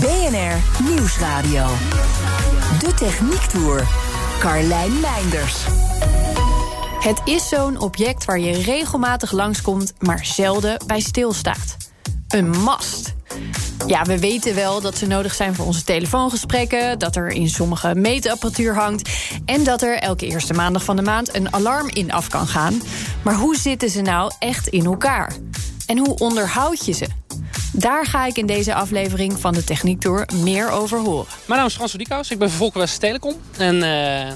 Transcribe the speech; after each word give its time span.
BNR 0.00 0.84
Nieuwsradio. 0.88 1.66
De 2.78 2.94
Techniek 2.94 3.40
Tour. 3.40 3.88
Carlijn 4.40 5.00
Meinders. 5.00 5.64
Het 7.00 7.20
is 7.24 7.48
zo'n 7.48 7.80
object 7.80 8.24
waar 8.24 8.38
je 8.38 8.62
regelmatig 8.62 9.32
langskomt, 9.32 9.92
maar 9.98 10.24
zelden 10.24 10.80
bij 10.86 11.00
stilstaat. 11.00 11.76
Een 12.28 12.50
mast. 12.50 13.14
Ja, 13.86 14.02
we 14.02 14.18
weten 14.18 14.54
wel 14.54 14.80
dat 14.80 14.96
ze 14.96 15.06
nodig 15.06 15.34
zijn 15.34 15.54
voor 15.54 15.66
onze 15.66 15.84
telefoongesprekken, 15.84 16.98
dat 16.98 17.16
er 17.16 17.28
in 17.28 17.48
sommige 17.48 17.94
meetapparatuur 17.94 18.74
hangt 18.74 19.10
en 19.44 19.64
dat 19.64 19.82
er 19.82 19.98
elke 19.98 20.26
eerste 20.26 20.54
maandag 20.54 20.84
van 20.84 20.96
de 20.96 21.02
maand 21.02 21.34
een 21.34 21.52
alarm 21.52 21.88
in 21.88 22.12
af 22.12 22.28
kan 22.28 22.46
gaan. 22.46 22.82
Maar 23.22 23.34
hoe 23.34 23.56
zitten 23.56 23.90
ze 23.90 24.00
nou 24.00 24.32
echt 24.38 24.66
in 24.66 24.84
elkaar? 24.84 25.36
En 25.86 25.98
hoe 25.98 26.16
onderhoud 26.16 26.86
je 26.86 26.92
ze? 26.92 27.17
Daar 27.72 28.06
ga 28.06 28.26
ik 28.26 28.36
in 28.36 28.46
deze 28.46 28.74
aflevering 28.74 29.40
van 29.40 29.52
de 29.52 29.64
Techniek 29.64 30.00
Tour 30.00 30.28
meer 30.34 30.70
over 30.70 30.98
horen. 30.98 31.26
Mijn 31.46 31.58
naam 31.58 31.68
is 31.68 31.74
Frans 31.74 31.92
Diekhuis, 31.92 32.30
ik 32.30 32.38
ben 32.38 32.48
van 32.48 32.58
Volkenwest 32.58 33.00
Telecom. 33.00 33.34
En 33.56 33.74
uh, 33.74 33.82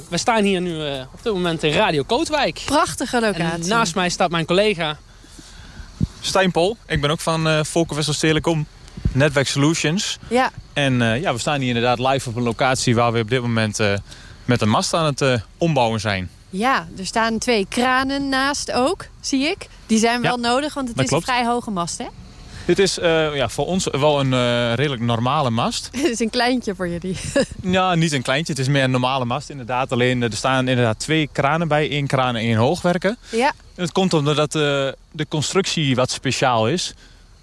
we 0.08 0.18
staan 0.18 0.44
hier 0.44 0.60
nu 0.60 0.70
uh, 0.70 1.00
op 1.12 1.22
dit 1.22 1.32
moment 1.32 1.62
in 1.62 1.72
Radio 1.72 2.02
Kootwijk. 2.02 2.62
Prachtige 2.64 3.20
locatie. 3.20 3.62
En 3.62 3.68
naast 3.68 3.94
mij 3.94 4.08
staat 4.08 4.30
mijn 4.30 4.44
collega... 4.44 4.96
Stijn 6.20 6.50
Pol. 6.50 6.76
Ik 6.86 7.00
ben 7.00 7.10
ook 7.10 7.20
van 7.20 7.48
uh, 7.48 7.60
Volkenwest 7.62 8.20
Telecom. 8.20 8.66
Netwerk 9.12 9.48
Solutions. 9.48 10.18
Ja. 10.28 10.50
En 10.72 11.20
ja, 11.20 11.32
we 11.32 11.38
staan 11.38 11.60
hier 11.60 11.68
inderdaad 11.68 11.98
live 11.98 12.28
op 12.28 12.36
een 12.36 12.42
locatie 12.42 12.94
waar 12.94 13.12
we 13.12 13.20
op 13.20 13.30
dit 13.30 13.40
moment 13.40 13.78
met 14.44 14.60
een 14.60 14.68
mast 14.68 14.94
aan 14.94 15.04
het 15.04 15.42
ombouwen 15.58 16.00
zijn. 16.00 16.30
Ja, 16.50 16.88
er 16.98 17.06
staan 17.06 17.38
twee 17.38 17.66
kranen 17.68 18.28
naast 18.28 18.72
ook, 18.72 19.06
zie 19.20 19.44
ik. 19.44 19.68
Die 19.86 19.98
zijn 19.98 20.22
wel 20.22 20.40
ja, 20.40 20.48
nodig, 20.48 20.74
want 20.74 20.88
het 20.88 20.98
is 20.98 21.06
klopt. 21.08 21.28
een 21.28 21.34
vrij 21.34 21.46
hoge 21.46 21.70
mast, 21.70 21.98
hè? 21.98 22.06
Dit 22.64 22.78
is 22.78 22.98
uh, 22.98 23.34
ja, 23.34 23.48
voor 23.48 23.66
ons 23.66 23.88
wel 23.90 24.20
een 24.20 24.32
uh, 24.32 24.74
redelijk 24.74 25.02
normale 25.02 25.50
mast. 25.50 25.88
Het 25.92 26.04
is 26.04 26.20
een 26.20 26.30
kleintje 26.30 26.74
voor 26.74 26.88
jullie. 26.88 27.16
ja, 27.62 27.94
niet 27.94 28.12
een 28.12 28.22
kleintje. 28.22 28.52
Het 28.52 28.62
is 28.62 28.68
meer 28.68 28.84
een 28.84 28.90
normale 28.90 29.24
mast 29.24 29.50
inderdaad. 29.50 29.92
Alleen 29.92 30.22
er 30.22 30.32
staan 30.32 30.68
inderdaad 30.68 30.98
twee 30.98 31.28
kranen 31.32 31.68
bij. 31.68 31.90
één 31.90 32.06
kraan 32.06 32.36
en 32.36 32.42
één 32.42 32.56
hoogwerker. 32.56 33.16
Ja. 33.28 33.52
En 33.74 33.82
het 33.82 33.92
komt 33.92 34.14
omdat 34.14 34.54
uh, 34.54 34.62
de 35.10 35.26
constructie 35.28 35.94
wat 35.94 36.10
speciaal 36.10 36.68
is. 36.68 36.94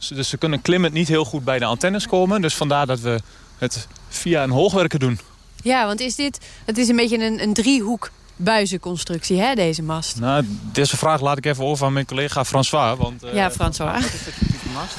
Dus 0.09 0.29
ze 0.29 0.37
kunnen 0.37 0.61
klimmend 0.61 0.93
niet 0.93 1.07
heel 1.07 1.25
goed 1.25 1.43
bij 1.43 1.59
de 1.59 1.65
antennes 1.65 2.07
komen. 2.07 2.41
Dus 2.41 2.55
vandaar 2.55 2.85
dat 2.85 2.99
we 2.99 3.19
het 3.57 3.87
via 4.09 4.43
een 4.43 4.49
hoogwerker 4.49 4.99
doen. 4.99 5.19
Ja, 5.63 5.85
want 5.85 5.99
is 5.99 6.15
dit, 6.15 6.39
het 6.65 6.77
is 6.77 6.87
een 6.87 6.95
beetje 6.95 7.25
een, 7.25 7.41
een 7.41 7.53
driehoek 7.53 8.11
buizenconstructie, 8.35 9.41
hè, 9.41 9.55
deze 9.55 9.83
mast? 9.83 10.19
Nou, 10.19 10.45
deze 10.71 10.97
vraag 10.97 11.21
laat 11.21 11.37
ik 11.37 11.45
even 11.45 11.63
over 11.63 11.85
aan 11.85 11.93
mijn 11.93 12.05
collega 12.05 12.45
François. 12.45 12.97
Want, 12.97 13.23
ja, 13.33 13.51
François. 13.51 14.05
Mast? 14.73 14.95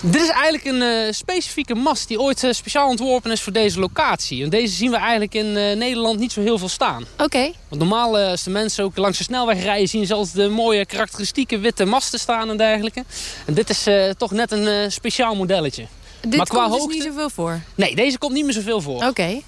Dit 0.00 0.22
is 0.22 0.28
eigenlijk 0.28 0.64
een 0.64 1.06
uh, 1.06 1.12
specifieke 1.12 1.74
mast 1.74 2.08
die 2.08 2.20
ooit 2.20 2.42
uh, 2.42 2.52
speciaal 2.52 2.88
ontworpen 2.88 3.30
is 3.30 3.40
voor 3.40 3.52
deze 3.52 3.80
locatie. 3.80 4.42
En 4.42 4.50
deze 4.50 4.74
zien 4.74 4.90
we 4.90 4.96
eigenlijk 4.96 5.34
in 5.34 5.52
Nederland 5.52 6.18
niet 6.18 6.32
zo 6.32 6.40
heel 6.40 6.58
veel 6.58 6.68
staan. 6.68 7.02
Oké. 7.12 7.22
Okay. 7.22 7.54
Want 7.68 7.80
normaal 7.80 8.18
als 8.18 8.42
de 8.42 8.50
mensen 8.50 8.84
ook 8.84 8.96
langs 8.96 9.18
de 9.18 9.24
snelweg 9.24 9.62
rijden... 9.62 9.88
zien 9.88 10.06
ze 10.06 10.14
altijd 10.14 10.36
de 10.36 10.48
mooie 10.48 10.86
karakteristieke 10.86 11.58
witte 11.58 11.84
masten 11.84 12.18
staan 12.18 12.50
en 12.50 12.56
dergelijke. 12.56 13.04
En 13.46 13.54
dit 13.54 13.70
is 13.70 13.86
toch 14.16 14.30
net 14.30 14.52
een 14.52 14.92
speciaal 14.92 15.34
modelletje. 15.34 15.86
Dit 16.20 16.36
maar 16.36 16.46
qua 16.46 16.68
komt 16.68 16.86
dus 16.86 16.94
niet 16.94 17.04
zoveel 17.04 17.30
voor? 17.30 17.60
Nee, 17.74 17.94
deze 17.94 18.18
komt 18.18 18.32
niet 18.32 18.44
meer 18.44 18.54
zoveel 18.54 18.80
voor. 18.80 18.96
Oké. 18.96 19.06
Okay. 19.06 19.42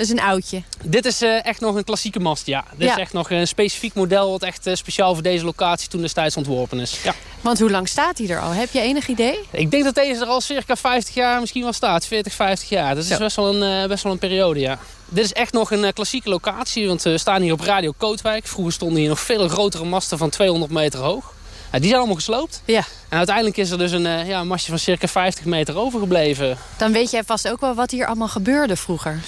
Dat 0.00 0.08
is 0.08 0.14
een 0.14 0.28
oudje. 0.28 0.62
Dit 0.84 1.04
is 1.04 1.22
uh, 1.22 1.44
echt 1.44 1.60
nog 1.60 1.74
een 1.74 1.84
klassieke 1.84 2.20
mast, 2.20 2.46
ja. 2.46 2.64
Dit 2.76 2.88
ja. 2.88 2.94
is 2.94 3.00
echt 3.00 3.12
nog 3.12 3.30
een 3.30 3.46
specifiek 3.46 3.94
model 3.94 4.30
wat 4.30 4.42
echt 4.42 4.66
uh, 4.66 4.74
speciaal 4.74 5.14
voor 5.14 5.22
deze 5.22 5.44
locatie 5.44 5.88
toen 5.88 6.00
destijds 6.00 6.36
ontworpen 6.36 6.78
is. 6.78 7.02
Ja. 7.02 7.14
Want 7.40 7.58
hoe 7.58 7.70
lang 7.70 7.88
staat 7.88 8.18
hij 8.18 8.28
er 8.28 8.40
al? 8.40 8.50
Heb 8.50 8.70
je 8.72 8.80
enig 8.80 9.08
idee? 9.08 9.38
Ik 9.50 9.70
denk 9.70 9.84
dat 9.84 9.94
deze 9.94 10.20
er 10.20 10.26
al 10.26 10.40
circa 10.40 10.76
50 10.76 11.14
jaar 11.14 11.40
misschien 11.40 11.62
wel 11.62 11.72
staat. 11.72 12.06
40, 12.06 12.32
50 12.32 12.68
jaar. 12.68 12.94
Dat 12.94 13.04
is 13.04 13.18
best 13.18 13.36
wel, 13.36 13.54
een, 13.54 13.82
uh, 13.82 13.88
best 13.88 14.02
wel 14.02 14.12
een 14.12 14.18
periode, 14.18 14.60
ja. 14.60 14.78
Dit 15.08 15.24
is 15.24 15.32
echt 15.32 15.52
nog 15.52 15.70
een 15.70 15.92
klassieke 15.92 16.28
locatie, 16.28 16.86
want 16.86 17.02
we 17.02 17.18
staan 17.18 17.42
hier 17.42 17.52
op 17.52 17.60
Radio 17.60 17.92
Kootwijk. 17.96 18.46
Vroeger 18.46 18.72
stonden 18.72 18.98
hier 18.98 19.08
nog 19.08 19.20
veel 19.20 19.48
grotere 19.48 19.84
masten 19.84 20.18
van 20.18 20.30
200 20.30 20.72
meter 20.72 21.00
hoog. 21.00 21.32
Die 21.70 21.88
zijn 21.88 21.94
allemaal 21.94 22.14
gesloopt. 22.14 22.62
Ja. 22.64 22.84
En 23.08 23.16
uiteindelijk 23.16 23.56
is 23.56 23.70
er 23.70 23.78
dus 23.78 23.92
een, 23.92 24.04
uh, 24.04 24.28
ja, 24.28 24.40
een 24.40 24.46
mastje 24.46 24.70
van 24.70 24.78
circa 24.78 25.06
50 25.06 25.44
meter 25.44 25.76
overgebleven. 25.76 26.58
Dan 26.76 26.92
weet 26.92 27.10
jij 27.10 27.24
vast 27.24 27.48
ook 27.48 27.60
wel 27.60 27.74
wat 27.74 27.90
hier 27.90 28.06
allemaal 28.06 28.28
gebeurde 28.28 28.76
vroeger. 28.76 29.20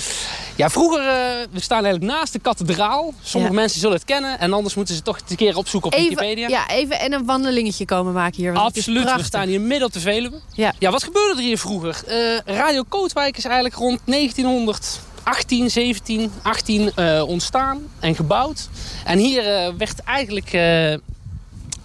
Ja, 0.56 0.70
vroeger, 0.70 1.00
uh, 1.00 1.06
we 1.50 1.60
staan 1.60 1.84
eigenlijk 1.84 2.14
naast 2.14 2.32
de 2.32 2.38
kathedraal. 2.38 3.14
Sommige 3.22 3.54
ja. 3.54 3.60
mensen 3.60 3.80
zullen 3.80 3.96
het 3.96 4.04
kennen. 4.04 4.38
En 4.38 4.52
anders 4.52 4.74
moeten 4.74 4.94
ze 4.94 5.02
toch 5.02 5.18
een 5.28 5.36
keer 5.36 5.56
opzoeken 5.56 5.92
op 5.92 5.98
even, 5.98 6.08
Wikipedia. 6.08 6.48
Ja, 6.48 6.68
even 6.68 7.00
en 7.00 7.12
een 7.12 7.24
wandelingetje 7.24 7.84
komen 7.84 8.12
maken 8.12 8.36
hier. 8.36 8.54
Absoluut, 8.54 9.14
we 9.14 9.22
staan 9.22 9.48
hier 9.48 9.60
midden 9.60 9.86
op 9.86 9.92
de 9.92 10.00
Veluwe. 10.00 10.40
Ja. 10.52 10.74
ja, 10.78 10.90
wat 10.90 11.02
gebeurde 11.02 11.40
er 11.40 11.46
hier 11.46 11.58
vroeger? 11.58 12.02
Uh, 12.08 12.56
Radio 12.56 12.82
Kootwijk 12.88 13.36
is 13.36 13.44
eigenlijk 13.44 13.74
rond 13.74 14.00
1900... 14.04 15.00
18, 15.24 15.70
17, 15.70 16.32
18 16.42 16.92
uh, 16.96 17.22
ontstaan 17.26 17.82
en 18.00 18.14
gebouwd. 18.14 18.68
En 19.04 19.18
hier 19.18 19.72
werd 19.76 20.02
eigenlijk 20.04 20.52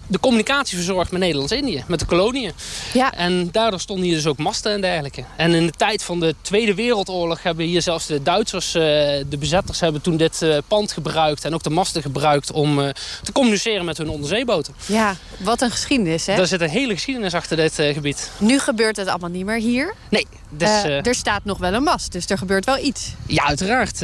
de 0.08 0.20
communicatie 0.20 0.76
verzorgd 0.76 1.10
met 1.10 1.20
Nederlands-Indië, 1.20 1.84
met 1.86 1.98
de 1.98 2.06
koloniën. 2.06 2.52
Ja. 2.92 3.12
En 3.12 3.48
daardoor 3.52 3.80
stonden 3.80 4.04
hier 4.04 4.14
dus 4.14 4.26
ook 4.26 4.38
masten 4.38 4.72
en 4.72 4.80
dergelijke. 4.80 5.24
En 5.36 5.54
in 5.54 5.66
de 5.66 5.72
tijd 5.72 6.02
van 6.02 6.20
de 6.20 6.34
Tweede 6.40 6.74
Wereldoorlog 6.74 7.42
hebben 7.42 7.66
hier 7.66 7.82
zelfs 7.82 8.06
de 8.06 8.22
Duitsers, 8.22 8.72
de 8.72 9.36
bezetters, 9.38 9.80
hebben 9.80 10.00
toen 10.00 10.16
dit 10.16 10.46
pand 10.68 10.92
gebruikt 10.92 11.44
en 11.44 11.54
ook 11.54 11.62
de 11.62 11.70
masten 11.70 12.02
gebruikt 12.02 12.52
om 12.52 12.92
te 13.22 13.32
communiceren 13.32 13.84
met 13.84 13.98
hun 13.98 14.08
onderzeeboten. 14.08 14.74
Ja, 14.86 15.16
wat 15.36 15.60
een 15.60 15.70
geschiedenis 15.70 16.26
hè? 16.26 16.32
Er 16.32 16.46
zit 16.46 16.60
een 16.60 16.68
hele 16.68 16.94
geschiedenis 16.94 17.34
achter 17.34 17.56
dit 17.56 17.74
gebied. 17.74 18.30
Nu 18.38 18.58
gebeurt 18.58 18.96
het 18.96 19.08
allemaal 19.08 19.30
niet 19.30 19.44
meer 19.44 19.58
hier. 19.58 19.94
Nee. 20.10 20.26
Dus, 20.50 20.82
er 20.82 21.14
staat 21.14 21.44
nog 21.44 21.58
wel 21.58 21.72
een 21.72 21.82
mast, 21.82 22.12
dus 22.12 22.26
er 22.26 22.38
gebeurt 22.38 22.64
wel 22.64 22.78
iets. 22.78 23.12
Ja, 23.26 23.44
uiteraard. 23.44 23.98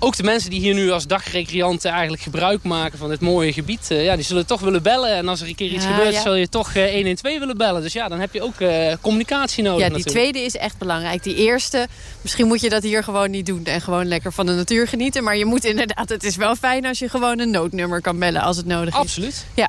Ook 0.00 0.16
de 0.16 0.22
mensen 0.22 0.50
die 0.50 0.60
hier 0.60 0.74
nu 0.74 0.90
als 0.90 1.06
dagrecreanten 1.06 1.90
eigenlijk 1.90 2.22
gebruik 2.22 2.62
maken 2.62 2.98
van 2.98 3.08
dit 3.08 3.20
mooie 3.20 3.52
gebied, 3.52 3.88
uh, 3.90 4.04
ja, 4.04 4.16
die 4.16 4.24
zullen 4.24 4.46
toch 4.46 4.60
willen 4.60 4.82
bellen. 4.82 5.14
En 5.14 5.28
als 5.28 5.40
er 5.40 5.48
een 5.48 5.54
keer 5.54 5.70
iets 5.70 5.84
ja, 5.84 5.90
gebeurt, 5.90 6.14
ja. 6.14 6.22
zul 6.22 6.34
je 6.34 6.48
toch 6.48 6.74
uh, 6.74 6.92
112 6.92 7.38
willen 7.38 7.56
bellen. 7.56 7.82
Dus 7.82 7.92
ja, 7.92 8.08
dan 8.08 8.20
heb 8.20 8.34
je 8.34 8.42
ook 8.42 8.60
uh, 8.60 8.92
communicatie 9.00 9.62
nodig. 9.62 9.80
Ja, 9.80 9.88
die 9.88 9.96
natuurlijk. 9.96 10.24
tweede 10.24 10.46
is 10.46 10.56
echt 10.56 10.78
belangrijk. 10.78 11.22
Die 11.22 11.34
eerste, 11.34 11.88
misschien 12.22 12.46
moet 12.46 12.60
je 12.60 12.68
dat 12.68 12.82
hier 12.82 13.04
gewoon 13.04 13.30
niet 13.30 13.46
doen 13.46 13.64
en 13.64 13.80
gewoon 13.80 14.06
lekker 14.06 14.32
van 14.32 14.46
de 14.46 14.52
natuur 14.52 14.88
genieten. 14.88 15.24
Maar 15.24 15.36
je 15.36 15.44
moet 15.44 15.64
inderdaad, 15.64 16.08
het 16.08 16.24
is 16.24 16.36
wel 16.36 16.56
fijn 16.56 16.86
als 16.86 16.98
je 16.98 17.08
gewoon 17.08 17.38
een 17.38 17.50
noodnummer 17.50 18.00
kan 18.00 18.18
bellen 18.18 18.42
als 18.42 18.56
het 18.56 18.66
nodig 18.66 18.94
is. 18.94 19.00
Absoluut. 19.00 19.46
Ja. 19.54 19.68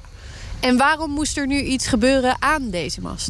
En 0.62 0.78
waarom 0.78 1.12
moest 1.12 1.38
er 1.38 1.48
nu 1.48 1.62
iets 1.62 1.88
gebeuren 1.88 2.36
aan 2.40 2.70
deze 2.70 3.02
mast? 3.02 3.30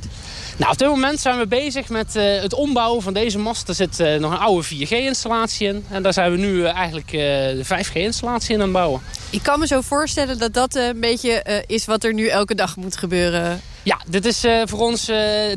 Nou, 0.58 0.72
op 0.72 0.78
dit 0.78 0.88
moment 0.88 1.20
zijn 1.20 1.38
we 1.38 1.48
bezig 1.48 1.90
met 1.90 2.16
uh, 2.16 2.42
het 2.42 2.54
ombouwen 2.54 3.02
van 3.02 3.14
deze 3.14 3.38
mast. 3.38 3.68
Er 3.68 3.76
zit 3.76 4.00
uh, 4.00 4.16
nog 4.16 4.32
een 4.32 4.38
oude 4.38 4.68
4G-installatie 4.68 5.68
in. 5.68 5.86
En 5.90 6.04
daar 6.04 6.14
zijn 6.14 6.32
we 6.32 6.38
nu 6.38 6.54
uh, 6.54 6.74
eigenlijk 6.74 7.12
de 7.12 7.66
5G-installatie 7.66 8.54
in 8.54 8.56
aan 8.56 8.62
het 8.62 8.72
bouwen. 8.72 9.02
Ik 9.30 9.44
kan 9.44 9.60
me 9.60 9.68
zo 9.68 9.82
voorstellen 9.82 10.38
dat 10.38 10.54
dat 10.54 10.76
een 10.76 11.00
beetje 11.00 11.64
is 11.68 11.86
wat 11.86 12.04
er 12.04 12.14
nu 12.14 12.28
elke 12.28 12.56
dag 12.56 12.76
moet 12.76 12.98
gebeuren. 12.98 13.62
Ja, 13.84 14.00
dit 14.08 14.26
is 14.26 14.46
voor 14.66 14.80
ons 14.80 15.06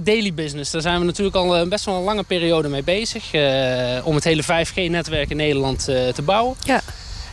daily 0.03 0.35
business. 0.35 0.71
Daar 0.71 0.83
zijn 0.83 0.99
we 0.99 1.05
natuurlijk 1.05 1.37
al 1.37 1.69
best 1.69 1.85
wel 1.85 1.97
een 1.97 2.03
lange 2.03 2.23
periode 2.23 2.69
mee 2.69 2.83
bezig. 2.83 3.25
om 4.05 4.15
het 4.15 4.25
hele 4.25 4.43
5G-netwerk 4.43 5.31
in 5.31 5.37
Nederland 5.37 5.85
te 5.85 6.23
bouwen. 6.23 6.57
Ja. 6.65 6.81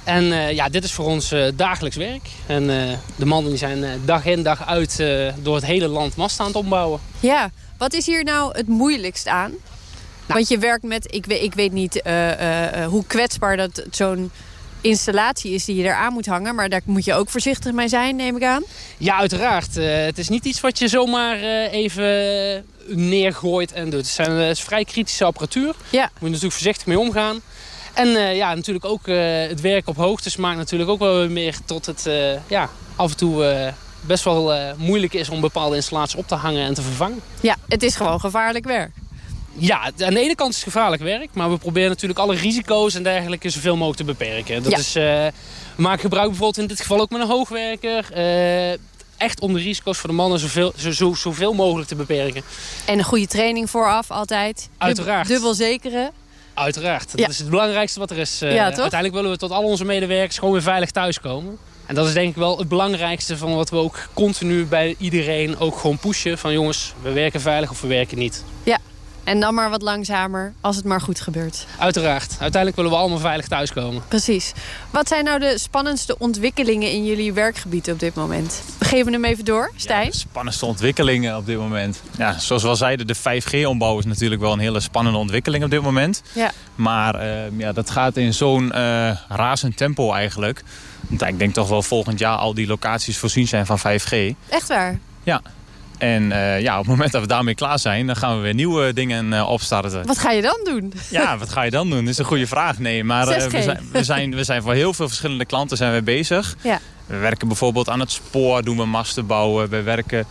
En 0.03 0.23
uh, 0.23 0.51
ja, 0.51 0.69
dit 0.69 0.83
is 0.83 0.91
voor 0.91 1.05
ons 1.05 1.31
uh, 1.31 1.47
dagelijks 1.55 1.97
werk. 1.97 2.29
En 2.45 2.63
uh, 2.63 2.91
de 3.15 3.25
mannen 3.25 3.49
die 3.49 3.59
zijn 3.59 4.01
dag 4.05 4.25
in 4.25 4.43
dag 4.43 4.67
uit 4.67 5.03
door 5.41 5.55
het 5.55 5.65
hele 5.65 5.87
land 5.87 6.15
mast 6.15 6.39
aan 6.39 6.47
het 6.47 6.55
ombouwen. 6.55 6.99
Ja, 7.19 7.49
wat 7.77 7.93
is 7.93 8.05
hier 8.05 8.23
nou 8.23 8.57
het 8.57 8.67
moeilijkst 8.67 9.27
aan? 9.27 9.49
Nou. 9.49 10.39
Want 10.39 10.47
je 10.47 10.57
werkt 10.57 10.83
met, 10.83 11.13
ik 11.13 11.25
weet, 11.25 11.43
ik 11.43 11.53
weet 11.53 11.71
niet 11.71 12.01
hoe 12.87 13.05
kwetsbaar 13.07 13.57
dat 13.57 13.83
zo'n 13.91 14.31
installatie 14.81 15.53
is 15.53 15.65
die 15.65 15.75
je 15.75 15.83
eraan 15.83 16.13
moet 16.13 16.25
hangen. 16.25 16.55
Maar 16.55 16.69
daar 16.69 16.81
moet 16.85 17.05
je 17.05 17.13
ook 17.13 17.29
voorzichtig 17.29 17.71
mee 17.71 17.87
zijn, 17.87 18.15
neem 18.15 18.35
ik 18.35 18.43
aan. 18.43 18.63
Ja, 18.97 19.17
uiteraard. 19.17 19.75
het 19.75 20.17
is 20.17 20.29
niet 20.29 20.45
iets 20.45 20.61
wat 20.61 20.79
je 20.79 20.87
zomaar 20.87 21.37
even 21.69 22.65
neergooit 22.87 23.71
en 23.71 23.89
doet. 23.89 23.99
Het, 23.99 24.07
zijn, 24.07 24.31
het 24.31 24.57
is 24.57 24.63
vrij 24.63 24.83
kritische 24.83 25.25
apparatuur. 25.25 25.75
Ja. 25.89 25.99
Daar 25.99 26.09
moet 26.11 26.19
je 26.19 26.25
natuurlijk 26.25 26.53
voorzichtig 26.53 26.85
mee 26.85 26.99
omgaan. 26.99 27.41
En 27.93 28.07
uh, 28.07 28.35
ja, 28.35 28.53
natuurlijk 28.55 28.85
ook 28.85 29.07
uh, 29.07 29.17
het 29.47 29.61
werk 29.61 29.87
op 29.87 29.95
hoogtes 29.95 30.35
maakt 30.35 30.57
natuurlijk 30.57 30.89
ook 30.89 30.99
wel 30.99 31.29
meer 31.29 31.55
tot 31.65 31.85
het 31.85 32.05
uh, 32.07 32.31
ja, 32.47 32.69
af 32.95 33.11
en 33.11 33.17
toe 33.17 33.73
best 34.01 34.23
wel 34.23 34.53
moeilijk 34.77 35.13
is 35.13 35.29
om 35.29 35.41
bepaalde 35.41 35.75
installaties 35.75 36.15
op 36.15 36.27
te 36.27 36.35
hangen 36.35 36.65
en 36.65 36.73
te 36.73 36.81
vervangen. 36.81 37.19
Ja, 37.41 37.55
het 37.67 37.83
is 37.83 37.95
gewoon 37.95 38.19
gevaarlijk 38.19 38.65
werk. 38.65 38.91
Ja, 39.53 39.79
aan 39.99 40.13
de 40.13 40.19
ene 40.19 40.35
kant 40.35 40.49
is 40.49 40.55
het 40.55 40.73
gevaarlijk 40.73 41.01
werk, 41.01 41.29
maar 41.33 41.49
we 41.51 41.57
proberen 41.57 41.89
natuurlijk 41.89 42.19
alle 42.19 42.35
risico's 42.35 42.93
en 42.95 43.03
dergelijke 43.03 43.49
zoveel 43.49 43.73
mogelijk 43.75 43.97
te 43.97 44.03
beperken. 44.03 44.63
Dat 44.63 44.71
Ja. 44.71 44.77
is, 44.77 44.95
eh, 44.95 45.03
we 45.75 45.81
maken 45.81 45.99
gebruik 45.99 46.27
bijvoorbeeld 46.27 46.57
in 46.57 46.67
dit 46.67 46.79
geval 46.81 46.99
ook 46.99 47.09
met 47.09 47.21
een 47.21 47.27
hoogwerker. 47.27 48.05
eh, 48.13 48.71
echt 49.17 49.39
om 49.39 49.53
de 49.53 49.59
risico's 49.59 49.97
voor 49.97 50.09
de 50.09 50.15
mannen 50.15 50.39
zoveel, 50.39 50.73
zo, 50.77 50.91
zo, 50.91 51.13
zoveel 51.13 51.53
mogelijk 51.53 51.87
te 51.87 51.95
beperken. 51.95 52.43
En 52.85 52.97
een 52.97 53.03
goede 53.03 53.27
training 53.27 53.69
vooraf 53.69 54.11
altijd. 54.11 54.69
Uiteraard. 54.77 55.27
Dubbel 55.27 55.53
zekere. 55.53 56.11
Uiteraard. 56.53 57.11
Ja. 57.15 57.21
Dat 57.21 57.29
is 57.29 57.39
het 57.39 57.49
belangrijkste 57.49 57.99
wat 57.99 58.11
er 58.11 58.17
is. 58.17 58.41
Eh, 58.41 58.53
Ja? 58.53 58.63
Uiteindelijk 58.63 59.13
willen 59.13 59.31
we 59.31 59.37
tot 59.37 59.51
al 59.51 59.63
onze 59.63 59.85
medewerkers 59.85 60.37
gewoon 60.37 60.53
weer 60.53 60.61
veilig 60.61 60.91
thuiskomen. 60.91 61.57
En 61.85 61.95
dat 61.95 62.07
is 62.07 62.13
denk 62.13 62.29
ik 62.29 62.35
wel 62.35 62.57
het 62.57 62.67
belangrijkste 62.67 63.37
van 63.37 63.55
wat 63.55 63.69
we 63.69 63.75
ook 63.77 64.07
continu 64.13 64.65
bij 64.65 64.95
iedereen 64.97 65.59
ook 65.59 65.77
gewoon 65.77 65.97
pushen. 65.97 66.37
Van 66.37 66.53
jongens, 66.53 66.93
we 67.01 67.11
werken 67.11 67.41
veilig 67.41 67.69
of 67.71 67.81
we 67.81 67.87
werken 67.87 68.17
niet. 68.17 68.43
En 69.23 69.39
dan 69.39 69.53
maar 69.53 69.69
wat 69.69 69.81
langzamer 69.81 70.53
als 70.61 70.75
het 70.75 70.85
maar 70.85 71.01
goed 71.01 71.21
gebeurt. 71.21 71.65
Uiteraard. 71.79 72.29
Uiteindelijk 72.29 72.75
willen 72.75 72.91
we 72.91 72.97
allemaal 72.97 73.19
veilig 73.19 73.47
thuiskomen. 73.47 74.03
Precies. 74.07 74.51
Wat 74.89 75.07
zijn 75.07 75.23
nou 75.23 75.39
de 75.39 75.57
spannendste 75.57 76.17
ontwikkelingen 76.17 76.91
in 76.91 77.05
jullie 77.05 77.33
werkgebied 77.33 77.91
op 77.91 77.99
dit 77.99 78.15
moment? 78.15 78.61
We 78.77 78.85
geven 78.85 79.13
hem 79.13 79.25
even 79.25 79.45
door, 79.45 79.71
Stijn. 79.75 80.05
Ja, 80.05 80.11
de 80.11 80.17
spannendste 80.17 80.65
ontwikkelingen 80.65 81.37
op 81.37 81.45
dit 81.45 81.57
moment. 81.57 82.01
Ja, 82.17 82.39
zoals 82.39 82.63
we 82.63 82.69
al 82.69 82.75
zeiden, 82.75 83.07
de 83.07 83.15
5G-ombouw 83.15 83.99
is 83.99 84.05
natuurlijk 84.05 84.41
wel 84.41 84.53
een 84.53 84.59
hele 84.59 84.79
spannende 84.79 85.19
ontwikkeling 85.19 85.63
op 85.63 85.69
dit 85.69 85.81
moment. 85.81 86.21
Ja. 86.33 86.51
Maar 86.75 87.15
eh, 87.15 87.57
ja, 87.57 87.71
dat 87.71 87.89
gaat 87.89 88.17
in 88.17 88.33
zo'n 88.33 88.71
eh, 88.71 89.11
razend 89.29 89.77
tempo 89.77 90.13
eigenlijk. 90.13 90.63
Want 91.07 91.21
ik 91.21 91.39
denk 91.39 91.53
toch 91.53 91.69
wel 91.69 91.81
volgend 91.81 92.19
jaar 92.19 92.37
al 92.37 92.53
die 92.53 92.67
locaties 92.67 93.17
voorzien 93.17 93.47
zijn 93.47 93.65
van 93.65 93.79
5G. 93.79 94.35
Echt 94.49 94.67
waar? 94.67 94.99
En 96.01 96.31
eh, 96.31 96.61
ja, 96.61 96.73
op 96.73 96.79
het 96.79 96.87
moment 96.87 97.11
dat 97.11 97.21
we 97.21 97.27
daarmee 97.27 97.55
klaar 97.55 97.79
zijn, 97.79 98.07
dan 98.07 98.15
gaan 98.15 98.35
we 98.35 98.41
weer 98.41 98.53
nieuwe 98.53 98.93
dingen 98.93 99.33
eh, 99.33 99.49
opstarten. 99.49 100.05
Wat 100.05 100.17
ga 100.17 100.31
je 100.31 100.41
dan 100.41 100.59
doen? 100.63 100.93
Ja, 101.09 101.37
wat 101.37 101.49
ga 101.49 101.61
je 101.61 101.71
dan 101.71 101.89
doen? 101.89 101.99
Dat 101.99 102.07
is 102.07 102.17
een 102.17 102.25
goede 102.25 102.47
vraag. 102.47 102.79
Nee, 102.79 103.03
maar 103.03 103.27
eh, 103.27 103.43
6G. 103.43 103.51
we, 103.51 103.61
zijn, 103.61 103.89
we, 103.91 104.03
zijn, 104.03 104.35
we 104.35 104.43
zijn 104.43 104.61
voor 104.61 104.73
heel 104.73 104.93
veel 104.93 105.07
verschillende 105.07 105.45
klanten 105.45 105.77
zijn 105.77 105.93
we 105.93 106.01
bezig. 106.01 106.55
Ja. 106.61 106.79
We 107.05 107.17
werken 107.17 107.47
bijvoorbeeld 107.47 107.89
aan 107.89 107.99
het 107.99 108.11
spoor, 108.11 108.63
doen 108.63 108.77
we 108.77 108.85
masten 108.85 109.25
bouwen. 109.25 109.69
We 109.69 109.81
werken 109.81 110.25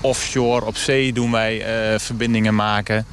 offshore, 0.00 0.66
op 0.66 0.76
zee 0.76 1.12
doen 1.12 1.30
wij 1.30 1.64
verbindingen 1.98 2.54
maken. 2.54 3.06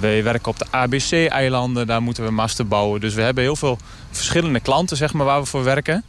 We 0.00 0.20
werken 0.22 0.50
op 0.50 0.58
de 0.58 0.66
ABC-eilanden, 0.70 1.86
daar 1.86 2.02
moeten 2.02 2.24
we 2.24 2.30
masten 2.30 2.68
bouwen. 2.68 3.00
Dus 3.00 3.14
we 3.14 3.22
hebben 3.22 3.42
heel 3.42 3.56
veel 3.56 3.78
verschillende 4.10 4.60
klanten 4.60 4.96
zeg 4.96 5.12
maar, 5.12 5.26
waar 5.26 5.40
we 5.40 5.46
voor 5.46 5.64
werken. 5.64 6.04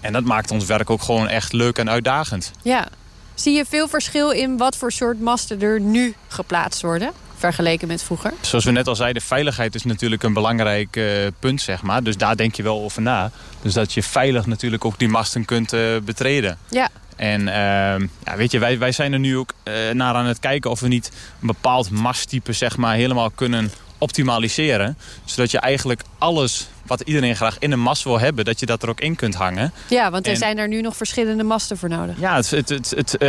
En 0.00 0.12
dat 0.12 0.24
maakt 0.24 0.50
ons 0.50 0.64
werk 0.64 0.90
ook 0.90 1.02
gewoon 1.02 1.28
echt 1.28 1.52
leuk 1.52 1.78
en 1.78 1.90
uitdagend. 1.90 2.52
Ja. 2.62 2.88
Zie 3.36 3.56
je 3.56 3.64
veel 3.68 3.88
verschil 3.88 4.30
in 4.30 4.56
wat 4.56 4.76
voor 4.76 4.92
soort 4.92 5.20
masten 5.20 5.60
er 5.60 5.80
nu 5.80 6.14
geplaatst 6.28 6.82
worden? 6.82 7.12
Vergeleken 7.36 7.88
met 7.88 8.02
vroeger? 8.02 8.32
Zoals 8.40 8.64
we 8.64 8.70
net 8.70 8.88
al 8.88 8.96
zeiden, 8.96 9.22
veiligheid 9.22 9.74
is 9.74 9.84
natuurlijk 9.84 10.22
een 10.22 10.32
belangrijk 10.32 10.96
eh, 10.96 11.04
punt, 11.38 11.60
zeg 11.60 11.82
maar. 11.82 12.02
Dus 12.02 12.16
daar 12.16 12.36
denk 12.36 12.54
je 12.54 12.62
wel 12.62 12.82
over 12.82 13.02
na. 13.02 13.30
Dus 13.62 13.72
dat 13.72 13.92
je 13.92 14.02
veilig 14.02 14.46
natuurlijk 14.46 14.84
ook 14.84 14.98
die 14.98 15.08
masten 15.08 15.44
kunt 15.44 15.72
eh, 15.72 15.80
betreden. 16.04 16.58
Ja. 16.70 16.88
En 17.16 17.48
ehm, 17.48 18.06
ja, 18.24 18.36
weet 18.36 18.50
je, 18.50 18.58
wij, 18.58 18.78
wij 18.78 18.92
zijn 18.92 19.12
er 19.12 19.18
nu 19.18 19.36
ook 19.36 19.52
eh, 19.62 19.74
naar 19.92 20.14
aan 20.14 20.26
het 20.26 20.38
kijken 20.38 20.70
of 20.70 20.80
we 20.80 20.88
niet 20.88 21.10
een 21.40 21.46
bepaald 21.46 21.90
masttype 21.90 22.52
zeg 22.52 22.76
maar, 22.76 22.94
helemaal 22.94 23.30
kunnen 23.30 23.70
optimaliseren. 23.98 24.98
Zodat 25.24 25.50
je 25.50 25.58
eigenlijk 25.60 26.02
alles 26.18 26.68
wat 26.86 27.00
iedereen 27.00 27.36
graag 27.36 27.58
in 27.58 27.72
een 27.72 27.80
mast 27.80 28.04
wil 28.04 28.18
hebben, 28.20 28.44
dat 28.44 28.60
je 28.60 28.66
dat 28.66 28.82
er 28.82 28.88
ook 28.88 29.00
in 29.00 29.16
kunt 29.16 29.34
hangen. 29.34 29.72
Ja, 29.88 30.10
want 30.10 30.26
er 30.26 30.32
En- 30.32 30.38
zijn 30.38 30.58
er 30.58 30.68
nu 30.68 30.80
nog 30.80 30.96
verschillende 30.96 31.42
masten 31.42 31.78
voor 31.78 31.88
nodig. 31.88 32.14
Ja, 32.18 32.36
het, 32.36 32.50
het, 32.50 32.68
het, 32.68 32.90
het, 32.90 33.16
eh, 33.16 33.28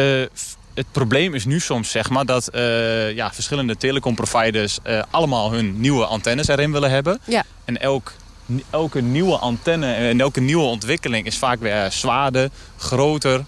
het 0.73 0.91
probleem 0.91 1.33
is 1.33 1.45
nu 1.45 1.59
soms 1.59 1.91
zeg 1.91 2.09
maar, 2.09 2.25
dat 2.25 2.47
eh, 2.47 3.15
ja, 3.15 3.33
verschillende 3.33 3.77
telecomproviders 3.77 4.79
eh, 4.83 5.01
allemaal 5.09 5.51
hun 5.51 5.79
nieuwe 5.79 6.05
antennes 6.05 6.47
erin 6.47 6.71
willen 6.71 6.89
hebben. 6.89 7.19
Ja. 7.25 7.43
En 7.65 7.81
elk, 7.81 8.13
elke 8.69 9.01
nieuwe 9.01 9.37
antenne 9.37 9.93
en 9.93 10.19
elke 10.19 10.39
nieuwe 10.39 10.65
ontwikkeling 10.65 11.25
is 11.25 11.37
vaak 11.37 11.59
weer 11.59 11.91
zwaarder, 11.91 12.49
groter. 12.77 13.45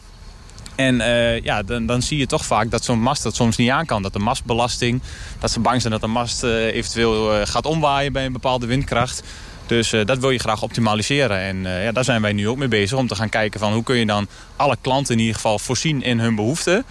En 0.79 1.01
eh, 1.01 1.41
ja, 1.41 1.63
dan, 1.63 1.85
dan 1.85 2.01
zie 2.01 2.17
je 2.17 2.25
toch 2.25 2.45
vaak 2.45 2.71
dat 2.71 2.83
zo'n 2.83 2.99
mast 2.99 3.23
dat 3.23 3.35
soms 3.35 3.57
niet 3.57 3.69
aan 3.69 3.85
kan. 3.85 4.01
Dat 4.01 4.13
de 4.13 4.19
mastbelasting, 4.19 5.01
dat 5.39 5.51
ze 5.51 5.59
bang 5.59 5.81
zijn 5.81 5.93
dat 5.93 6.01
de 6.01 6.07
mast 6.07 6.43
eh, 6.43 6.65
eventueel 6.65 7.33
eh, 7.33 7.47
gaat 7.47 7.65
omwaaien 7.65 8.13
bij 8.13 8.25
een 8.25 8.31
bepaalde 8.31 8.65
windkracht. 8.65 9.23
Dus 9.65 9.89
dat 10.05 10.17
wil 10.17 10.29
je 10.29 10.39
graag 10.39 10.61
optimaliseren. 10.61 11.39
En 11.39 11.83
ja, 11.83 11.91
daar 11.91 12.03
zijn 12.03 12.21
wij 12.21 12.33
nu 12.33 12.47
ook 12.47 12.57
mee 12.57 12.67
bezig 12.67 12.97
om 12.97 13.07
te 13.07 13.15
gaan 13.15 13.29
kijken 13.29 13.59
van 13.59 13.73
hoe 13.73 13.83
kun 13.83 13.95
je 13.95 14.05
dan 14.05 14.27
alle 14.55 14.77
klanten 14.81 15.13
in 15.13 15.19
ieder 15.19 15.35
geval 15.35 15.59
voorzien 15.59 16.03
in 16.03 16.19
hun 16.19 16.35
behoeften. 16.35 16.83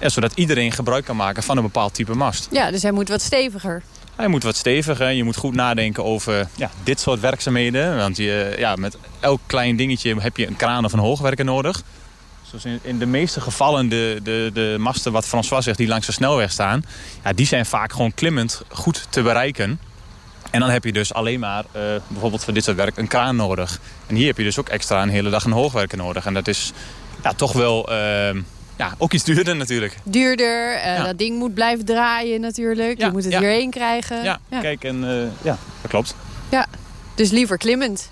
Ja, 0.00 0.08
zodat 0.08 0.32
iedereen 0.34 0.72
gebruik 0.72 1.04
kan 1.04 1.16
maken 1.16 1.42
van 1.42 1.56
een 1.56 1.62
bepaald 1.62 1.94
type 1.94 2.14
mast. 2.14 2.48
Ja, 2.50 2.70
dus 2.70 2.82
hij 2.82 2.92
moet 2.92 3.08
wat 3.08 3.22
steviger. 3.22 3.82
Hij 4.16 4.28
moet 4.28 4.42
wat 4.42 4.56
steviger. 4.56 5.10
Je 5.10 5.24
moet 5.24 5.36
goed 5.36 5.54
nadenken 5.54 6.04
over 6.04 6.48
ja, 6.54 6.70
dit 6.82 7.00
soort 7.00 7.20
werkzaamheden. 7.20 7.96
Want 7.96 8.16
je, 8.16 8.54
ja, 8.58 8.74
met 8.76 8.96
elk 9.20 9.40
klein 9.46 9.76
dingetje 9.76 10.20
heb 10.20 10.36
je 10.36 10.46
een 10.46 10.56
kraan 10.56 10.84
of 10.84 10.92
een 10.92 10.98
hoogwerker 10.98 11.44
nodig. 11.44 11.82
Zoals 12.60 12.78
in, 12.82 12.90
in 12.90 12.98
de 12.98 13.06
meeste 13.06 13.40
gevallen 13.40 13.88
de, 13.88 14.20
de, 14.22 14.50
de 14.52 14.76
masten 14.78 15.12
wat 15.12 15.26
François 15.26 15.64
zegt 15.64 15.78
die 15.78 15.88
langs 15.88 16.06
de 16.06 16.12
snelweg 16.12 16.50
staan. 16.50 16.84
Ja, 17.24 17.32
die 17.32 17.46
zijn 17.46 17.66
vaak 17.66 17.92
gewoon 17.92 18.14
klimmend 18.14 18.62
goed 18.68 19.06
te 19.10 19.22
bereiken. 19.22 19.80
En 20.50 20.60
dan 20.60 20.70
heb 20.70 20.84
je 20.84 20.92
dus 20.92 21.14
alleen 21.14 21.40
maar 21.40 21.64
eh, 21.72 21.82
bijvoorbeeld 22.08 22.44
voor 22.44 22.54
dit 22.54 22.64
soort 22.64 22.76
werk 22.76 22.96
een 22.96 23.06
kraan 23.06 23.36
nodig. 23.36 23.80
En 24.06 24.14
hier 24.14 24.26
heb 24.26 24.36
je 24.36 24.44
dus 24.44 24.58
ook 24.58 24.68
extra 24.68 25.02
een 25.02 25.08
hele 25.08 25.30
dag 25.30 25.44
een 25.44 25.52
hoogwerker 25.52 25.98
nodig. 25.98 26.26
En 26.26 26.34
dat 26.34 26.48
is 26.48 26.72
ja, 27.22 27.32
toch 27.32 27.52
wel 27.52 27.90
eh, 27.90 28.34
ja, 28.76 28.94
ook 28.98 29.12
iets 29.12 29.24
duurder 29.24 29.56
natuurlijk. 29.56 29.96
Duurder, 30.02 30.74
eh, 30.74 30.96
Ja. 30.96 31.04
dat 31.04 31.18
ding 31.18 31.38
moet 31.38 31.54
blijven 31.54 31.84
draaien 31.84 32.40
natuurlijk. 32.40 32.98
Ja, 32.98 33.06
je 33.06 33.12
moet 33.12 33.24
het 33.24 33.32
ja. 33.32 33.38
hierheen 33.38 33.70
krijgen. 33.70 34.22
Ja, 34.22 34.40
kijk 34.60 34.84
en 34.84 35.04
eh, 35.04 35.28
ja, 35.42 35.58
dat 35.80 35.90
klopt. 35.90 36.14
Dus 37.14 37.30
liever 37.30 37.56
klimmend. 37.56 38.10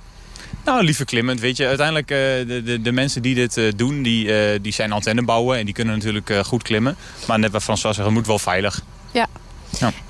Nou, 0.65 0.85
liever 0.85 1.05
klimmend, 1.05 1.41
weet 1.41 1.57
je. 1.57 1.67
Uiteindelijk, 1.67 2.11
eh, 2.11 2.19
de, 2.19 2.63
de, 2.65 2.81
de 2.83 2.93
mensen 2.93 3.23
die 3.23 3.35
dit 3.35 3.57
eh, 3.57 3.73
doen, 3.77 4.03
die, 4.03 4.35
eh, 4.35 4.59
die 4.63 4.73
zijn 4.73 4.93
antenne 4.93 5.23
bouwen. 5.23 5.59
En 5.59 5.65
die 5.65 5.75
kunnen 5.75 5.95
natuurlijk 5.95 6.33
goed 6.47 6.63
klimmen. 6.63 6.97
Maar 7.27 7.39
net 7.39 7.53
wat 7.53 7.63
François 7.63 7.95
zegt, 7.95 8.07
het 8.07 8.17
moet 8.17 8.27
wel 8.27 8.39
veilig. 8.39 8.83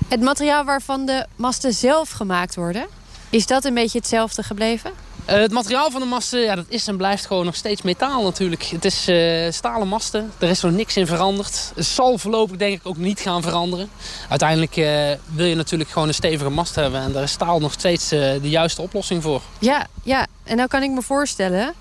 Het 0.07 0.21
materiaal 0.21 0.65
waarvan 0.65 1.05
de 1.05 1.25
masten 1.35 1.73
zelf 1.73 2.09
gemaakt 2.09 2.55
worden... 2.55 2.85
is 3.29 3.45
dat 3.45 3.65
een 3.65 3.73
beetje 3.73 3.97
hetzelfde 3.97 4.43
gebleven? 4.43 4.91
Eh, 5.25 5.39
het 5.39 5.51
materiaal 5.51 5.91
van 5.91 6.01
de 6.01 6.07
masten, 6.07 6.39
ja, 6.39 6.55
dat 6.55 6.65
is 6.67 6.87
en 6.87 6.97
blijft 6.97 7.25
gewoon 7.25 7.45
nog 7.45 7.55
steeds 7.55 7.81
metaal 7.81 8.23
natuurlijk. 8.23 8.63
Het 8.63 8.85
is 8.85 9.07
eh, 9.07 9.51
stalen 9.51 9.87
masten, 9.87 10.31
er 10.37 10.49
is 10.49 10.61
nog 10.61 10.71
niks 10.71 10.97
in 10.97 11.07
veranderd. 11.07 11.71
Het 11.75 11.85
zal 11.85 12.17
voorlopig 12.17 12.57
denk 12.57 12.79
ik 12.79 12.87
ook 12.87 12.97
niet 12.97 13.19
gaan 13.19 13.41
veranderen. 13.41 13.89
Uiteindelijk 14.29 14.77
eh, 14.77 15.11
wil 15.33 15.45
je 15.45 15.55
natuurlijk 15.55 15.89
gewoon 15.89 16.07
een 16.07 16.13
stevige 16.13 16.49
mast 16.49 16.75
hebben. 16.75 17.01
En 17.01 17.11
daar 17.11 17.23
is 17.23 17.31
staal 17.31 17.59
nog 17.59 17.71
steeds 17.71 18.09
de 18.09 18.39
juiste 18.41 18.81
oplossing 18.81 19.23
voor. 19.23 19.41
Ja, 19.59 19.87
ja. 20.03 20.27
En 20.43 20.55
nou 20.55 20.67
kan 20.67 20.83
ik 20.83 20.89
me 20.89 21.01
voorstellen... 21.01 21.73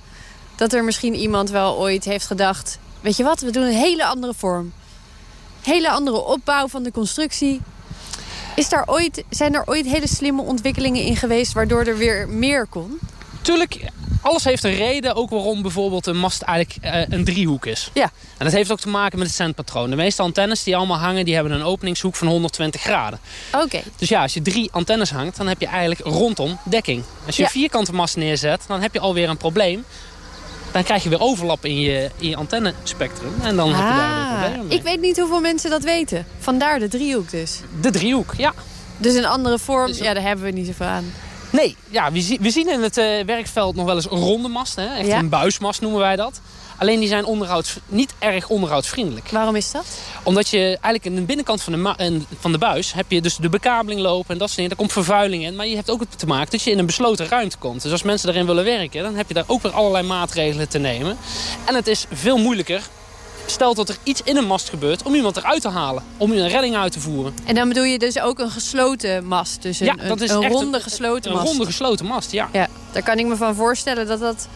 dat 0.56 0.72
er 0.72 0.84
misschien 0.84 1.14
iemand 1.14 1.50
wel 1.50 1.78
ooit 1.78 2.04
heeft 2.04 2.26
gedacht... 2.26 2.78
weet 3.00 3.16
je 3.16 3.24
wat, 3.24 3.40
we 3.40 3.50
doen 3.50 3.62
een 3.62 3.72
hele 3.72 4.04
andere 4.04 4.34
vorm. 4.34 4.72
Hele 5.62 5.90
andere 5.90 6.24
opbouw 6.24 6.68
van 6.68 6.82
de 6.82 6.90
constructie. 6.90 7.60
Is 8.54 8.68
daar 8.68 8.84
ooit, 8.86 9.24
zijn 9.30 9.54
er 9.54 9.62
ooit 9.66 9.86
hele 9.86 10.08
slimme 10.08 10.42
ontwikkelingen 10.42 11.02
in 11.02 11.16
geweest... 11.16 11.52
waardoor 11.52 11.84
er 11.84 11.96
weer 11.96 12.28
meer 12.28 12.66
kon? 12.66 12.98
Tuurlijk, 13.42 13.80
alles 14.20 14.44
heeft 14.44 14.64
een 14.64 14.74
reden. 14.74 15.14
Ook 15.14 15.30
waarom 15.30 15.62
bijvoorbeeld 15.62 16.06
een 16.06 16.16
mast 16.18 16.42
eigenlijk 16.42 16.84
eh, 16.84 17.02
een 17.18 17.24
driehoek 17.24 17.66
is. 17.66 17.90
Ja. 17.94 18.10
En 18.38 18.44
dat 18.44 18.52
heeft 18.52 18.72
ook 18.72 18.80
te 18.80 18.88
maken 18.88 19.18
met 19.18 19.26
het 19.26 19.36
zendpatroon. 19.36 19.90
De 19.90 19.96
meeste 19.96 20.22
antennes 20.22 20.62
die 20.62 20.76
allemaal 20.76 20.98
hangen, 20.98 21.24
die 21.24 21.34
hebben 21.34 21.52
een 21.52 21.62
openingshoek 21.62 22.14
van 22.16 22.28
120 22.28 22.80
graden. 22.80 23.18
Oké. 23.62 23.80
Dus 23.96 24.08
ja, 24.08 24.22
als 24.22 24.34
je 24.34 24.42
drie 24.42 24.68
antennes 24.72 25.10
hangt, 25.10 25.36
dan 25.36 25.46
heb 25.48 25.60
je 25.60 25.66
eigenlijk 25.66 26.00
rondom 26.16 26.58
dekking. 26.64 27.02
Als 27.26 27.36
je 27.36 27.42
Ja. 27.42 27.48
een 27.48 27.54
vierkante 27.54 27.92
mast 27.94 28.16
neerzet, 28.16 28.64
dan 28.68 28.80
heb 28.80 28.92
je 28.92 29.00
alweer 29.00 29.28
een 29.28 29.36
probleem. 29.36 29.84
Dan 30.72 30.82
krijg 30.84 31.02
je 31.02 31.08
weer 31.08 31.20
overlap 31.20 31.64
in 31.64 31.80
je, 31.80 32.10
in 32.18 32.28
je 32.28 32.36
antennespectrum. 32.36 33.32
En 33.42 33.56
dan 33.56 33.68
heb 33.74 33.76
je 33.88 33.96
daar 33.96 34.08
weer 34.08 34.26
Ah, 34.26 34.40
problemen 34.40 34.66
mee. 34.66 34.76
ik 34.78 34.82
weet 34.84 35.00
niet 35.00 35.18
hoeveel 35.18 35.40
mensen 35.40 35.70
dat 35.70 35.82
weten. 35.82 36.26
Vandaar 36.38 36.78
de 36.78 36.88
driehoek 36.88 37.30
dus. 37.30 37.60
De 37.80 37.90
driehoek, 37.90 38.34
ja. 38.36 38.52
Dus 38.96 39.14
een 39.14 39.26
andere 39.26 39.58
vorm, 39.58 39.86
Dus- 39.86 39.98
ja, 39.98 40.14
daar 40.14 40.22
hebben 40.22 40.44
we 40.44 40.50
niet 40.50 40.66
zoveel 40.66 40.86
aan. 40.86 41.12
Nee, 41.52 41.76
ja, 41.90 42.12
we, 42.12 42.36
we 42.40 42.50
zien 42.50 42.68
in 42.70 42.82
het 42.82 42.96
eh, 42.96 43.24
werkveld 43.26 43.74
nog 43.76 43.84
wel 43.86 43.94
eens 43.94 44.06
ronde 44.06 44.48
masten. 44.48 44.88
Hè? 44.90 44.96
Echt 44.96 45.06
Ja. 45.06 45.18
een 45.18 45.28
buismast 45.28 45.80
noemen 45.80 46.00
wij 46.00 46.16
dat. 46.16 46.40
Alleen 46.78 46.98
die 46.98 47.08
zijn 47.08 47.24
onderhouds, 47.24 47.76
niet 47.86 48.14
erg 48.18 48.48
onderhoudsvriendelijk. 48.48 49.28
Waarom 49.30 49.56
is 49.56 49.70
dat? 49.70 49.84
Omdat 50.22 50.48
je 50.48 50.58
eigenlijk 50.64 51.04
in 51.04 51.14
de 51.14 51.20
binnenkant 51.20 51.62
van 51.62 51.72
de, 51.72 52.20
van 52.40 52.52
de 52.52 52.58
buis 52.58 52.92
heb 52.92 53.10
je 53.10 53.20
dus 53.20 53.36
de 53.36 53.48
bekabeling 53.48 54.00
lopen 54.00 54.30
en 54.32 54.38
dat 54.38 54.46
soort 54.48 54.54
dingen. 54.54 54.70
Daar 54.70 54.78
komt 54.78 54.92
vervuiling 54.92 55.44
in. 55.44 55.56
Maar 55.56 55.66
je 55.66 55.74
hebt 55.76 55.90
ook 55.90 56.02
te 56.16 56.26
maken 56.26 56.50
dat 56.50 56.62
je 56.62 56.70
in 56.70 56.78
een 56.78 56.86
besloten 56.86 57.28
ruimte 57.28 57.56
komt. 57.58 57.82
Dus 57.82 57.92
als 57.92 58.02
mensen 58.02 58.26
daarin 58.26 58.46
willen 58.46 58.64
werken, 58.64 59.02
dan 59.02 59.14
heb 59.14 59.28
je 59.28 59.34
daar 59.34 59.44
ook 59.46 59.62
weer 59.62 59.72
allerlei 59.72 60.06
maatregelen 60.06 60.68
te 60.68 60.78
nemen. 60.78 61.16
En 61.64 61.74
het 61.74 61.86
is 61.86 62.06
veel 62.12 62.38
moeilijker. 62.38 62.82
Stel 63.46 63.74
dat 63.74 63.88
er 63.88 63.96
iets 64.02 64.20
in 64.24 64.36
een 64.36 64.44
mast 64.46 64.68
gebeurt 64.68 65.02
om 65.02 65.14
iemand 65.14 65.36
eruit 65.36 65.60
te 65.62 65.68
halen. 65.68 66.02
Om 66.16 66.32
een 66.32 66.48
redding 66.48 66.76
uit 66.76 66.92
te 66.92 67.00
voeren. 67.00 67.34
En 67.44 67.54
dan 67.54 67.68
bedoel 67.68 67.84
je 67.84 67.98
dus 67.98 68.20
ook 68.20 68.38
een 68.38 68.50
gesloten 68.50 69.24
mast. 69.26 69.62
Dus 69.62 69.80
een, 69.80 69.86
Ja, 69.86 69.94
dat 70.08 70.20
is 70.20 70.30
een, 70.30 70.36
een 70.36 70.42
echt 70.42 70.52
ronde 70.52 70.76
een- 70.76 70.82
gesloten 70.82 71.30
Een 71.30 71.36
mast. 71.36 71.48
ronde 71.48 71.64
gesloten 71.64 72.06
mast, 72.06 72.30
ja. 72.32 72.48
Ja, 72.52 72.68
daar 72.92 73.02
kan 73.02 73.18
ik 73.18 73.26
me 73.26 73.36
van 73.36 73.54
voorstellen 73.54 74.06
dat 74.06 74.20
dat... 74.20 74.48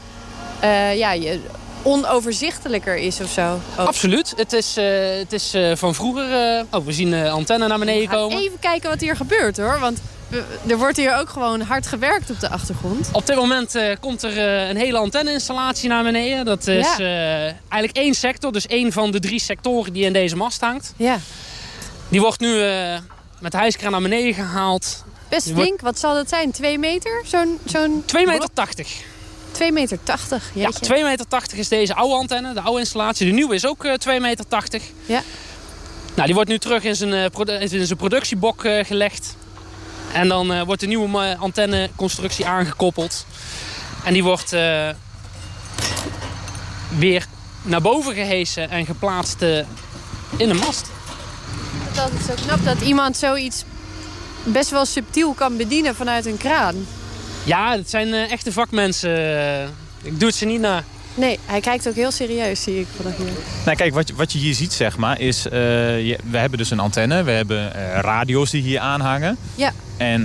eh, 0.60 0.96
ja, 0.98 1.12
je, 1.12 1.40
onoverzichtelijker 1.86 2.96
is 2.96 3.20
of 3.20 3.30
zo. 3.30 3.60
ook. 3.78 3.86
Absoluut. 3.86 4.32
Het 4.36 4.52
is, 4.52 4.76
eh, 4.76 4.84
het 5.18 5.32
is 5.32 5.54
eh, 5.54 5.76
van 5.76 5.94
vroeger... 5.94 6.32
eh, 6.58 6.62
oh, 6.70 6.84
we 6.86 6.92
zien 6.92 7.10
de 7.10 7.30
antenne 7.30 7.66
naar 7.66 7.78
beneden 7.78 8.08
komen. 8.08 8.38
Even 8.38 8.58
kijken 8.58 8.90
wat 8.90 9.00
hier 9.00 9.16
gebeurt 9.16 9.56
hoor. 9.56 9.78
Want 9.80 9.98
er 10.68 10.78
wordt 10.78 10.96
hier 10.96 11.16
ook 11.16 11.28
gewoon 11.28 11.60
hard 11.60 11.86
gewerkt 11.86 12.30
op 12.30 12.40
de 12.40 12.48
achtergrond. 12.48 13.08
Op 13.12 13.26
dit 13.26 13.36
moment 13.36 13.74
komt 14.00 14.22
er 14.22 14.38
een 14.70 14.76
hele 14.76 14.98
antenneinstallatie 14.98 15.88
naar 15.88 16.02
beneden. 16.02 16.44
Dat 16.44 16.66
is 16.66 16.96
Ja. 16.96 17.04
eigenlijk 17.68 17.96
één 17.96 18.14
sector. 18.14 18.52
Dus 18.52 18.66
één 18.66 18.92
van 18.92 19.10
de 19.10 19.20
drie 19.20 19.40
sectoren 19.40 19.92
die 19.92 20.04
in 20.04 20.12
deze 20.12 20.36
mast 20.36 20.60
hangt. 20.60 20.92
Ja, 20.96 21.18
Die 22.08 22.20
wordt 22.20 22.40
nu 22.40 22.48
met 23.40 23.52
de 23.52 23.58
hijskraan 23.58 23.90
naar 23.92 24.00
beneden 24.02 24.34
gehaald. 24.34 25.04
best 25.28 25.50
flink. 25.52 25.80
Wat 25.80 25.98
zal 25.98 26.14
dat 26.14 26.28
zijn? 26.28 26.50
Twee 26.50 26.78
meter? 26.78 27.22
Zo'n 27.26 27.58
zo'n 27.64 28.02
2,80 28.06 28.12
meter. 28.26 28.48
80. 28.54 28.88
2 29.56 29.72
meter 29.72 29.98
80. 30.02 30.50
Ja, 30.54 30.62
jeetje. 30.62 30.96
2,80 30.96 31.02
meter 31.02 31.58
is 31.58 31.68
deze 31.68 31.94
oude 31.94 32.14
antenne, 32.14 32.52
de 32.52 32.60
oude 32.60 32.80
installatie. 32.80 33.26
De 33.26 33.32
nieuwe 33.32 33.54
is 33.54 33.66
ook 33.66 33.84
eh 33.84 33.92
2,80 34.16 34.20
meter. 34.20 34.44
Ja. 35.06 35.22
Nou, 36.14 36.26
die 36.26 36.34
wordt 36.34 36.50
nu 36.50 36.58
terug 36.58 36.84
in 36.84 36.96
zijn, 36.96 37.12
eh, 37.12 37.60
in 37.72 37.86
zijn 37.86 37.98
productiebok 37.98 38.64
eh, 38.64 38.84
gelegd. 38.84 39.36
En 40.12 40.28
dan 40.28 40.52
eh, 40.52 40.62
wordt 40.62 40.80
de 40.80 40.86
nieuwe 40.86 41.24
eh, 41.24 41.42
antenneconstructie 41.42 42.46
aangekoppeld. 42.46 43.26
En 44.04 44.12
die 44.12 44.24
wordt 44.24 44.52
eh, 44.52 44.88
weer 46.98 47.26
naar 47.62 47.80
boven 47.80 48.14
gehesen 48.14 48.70
en 48.70 48.86
geplaatst 48.86 49.42
eh, 49.42 49.58
in 50.36 50.48
de 50.48 50.54
mast. 50.54 50.86
Dat 51.94 52.10
is 52.18 52.26
zo 52.26 52.34
knap 52.46 52.64
dat 52.64 52.80
iemand 52.80 53.16
zoiets 53.16 53.64
best 54.44 54.70
wel 54.70 54.84
subtiel 54.84 55.32
kan 55.32 55.56
bedienen 55.56 55.94
vanuit 55.94 56.26
een 56.26 56.36
kraan. 56.36 56.86
Ja, 57.46 57.76
het 57.76 57.90
zijn 57.90 58.12
eh, 58.14 58.32
echte 58.32 58.52
vakmensen. 58.52 59.62
ik 60.02 60.18
doe 60.20 60.28
het 60.28 60.36
ze 60.36 60.44
niet 60.44 60.60
na. 60.60 60.84
Nee, 61.14 61.38
hij 61.44 61.60
kijkt 61.60 61.88
ook 61.88 61.94
heel 61.94 62.10
serieus, 62.10 62.62
zie 62.62 62.80
ik 62.80 62.86
vanaf 62.96 63.16
hier. 63.16 63.26
Nou, 63.64 63.76
kijk, 63.76 63.94
wat 63.94 64.08
je, 64.08 64.14
wat 64.14 64.32
je 64.32 64.38
hier 64.38 64.54
ziet, 64.54 64.72
zeg 64.72 64.96
maar, 64.96 65.20
is... 65.20 65.48
eh, 65.48 66.06
je- 66.06 66.18
we 66.30 66.38
hebben 66.38 66.58
dus 66.58 66.70
een 66.70 66.78
antenne. 66.80 67.22
We 67.22 67.30
hebben 67.30 67.74
eh, 67.74 68.00
radio's 68.00 68.50
die 68.50 68.62
hier 68.62 68.80
aanhangen. 68.80 69.36
Ja. 69.54 69.72
En 69.96 70.22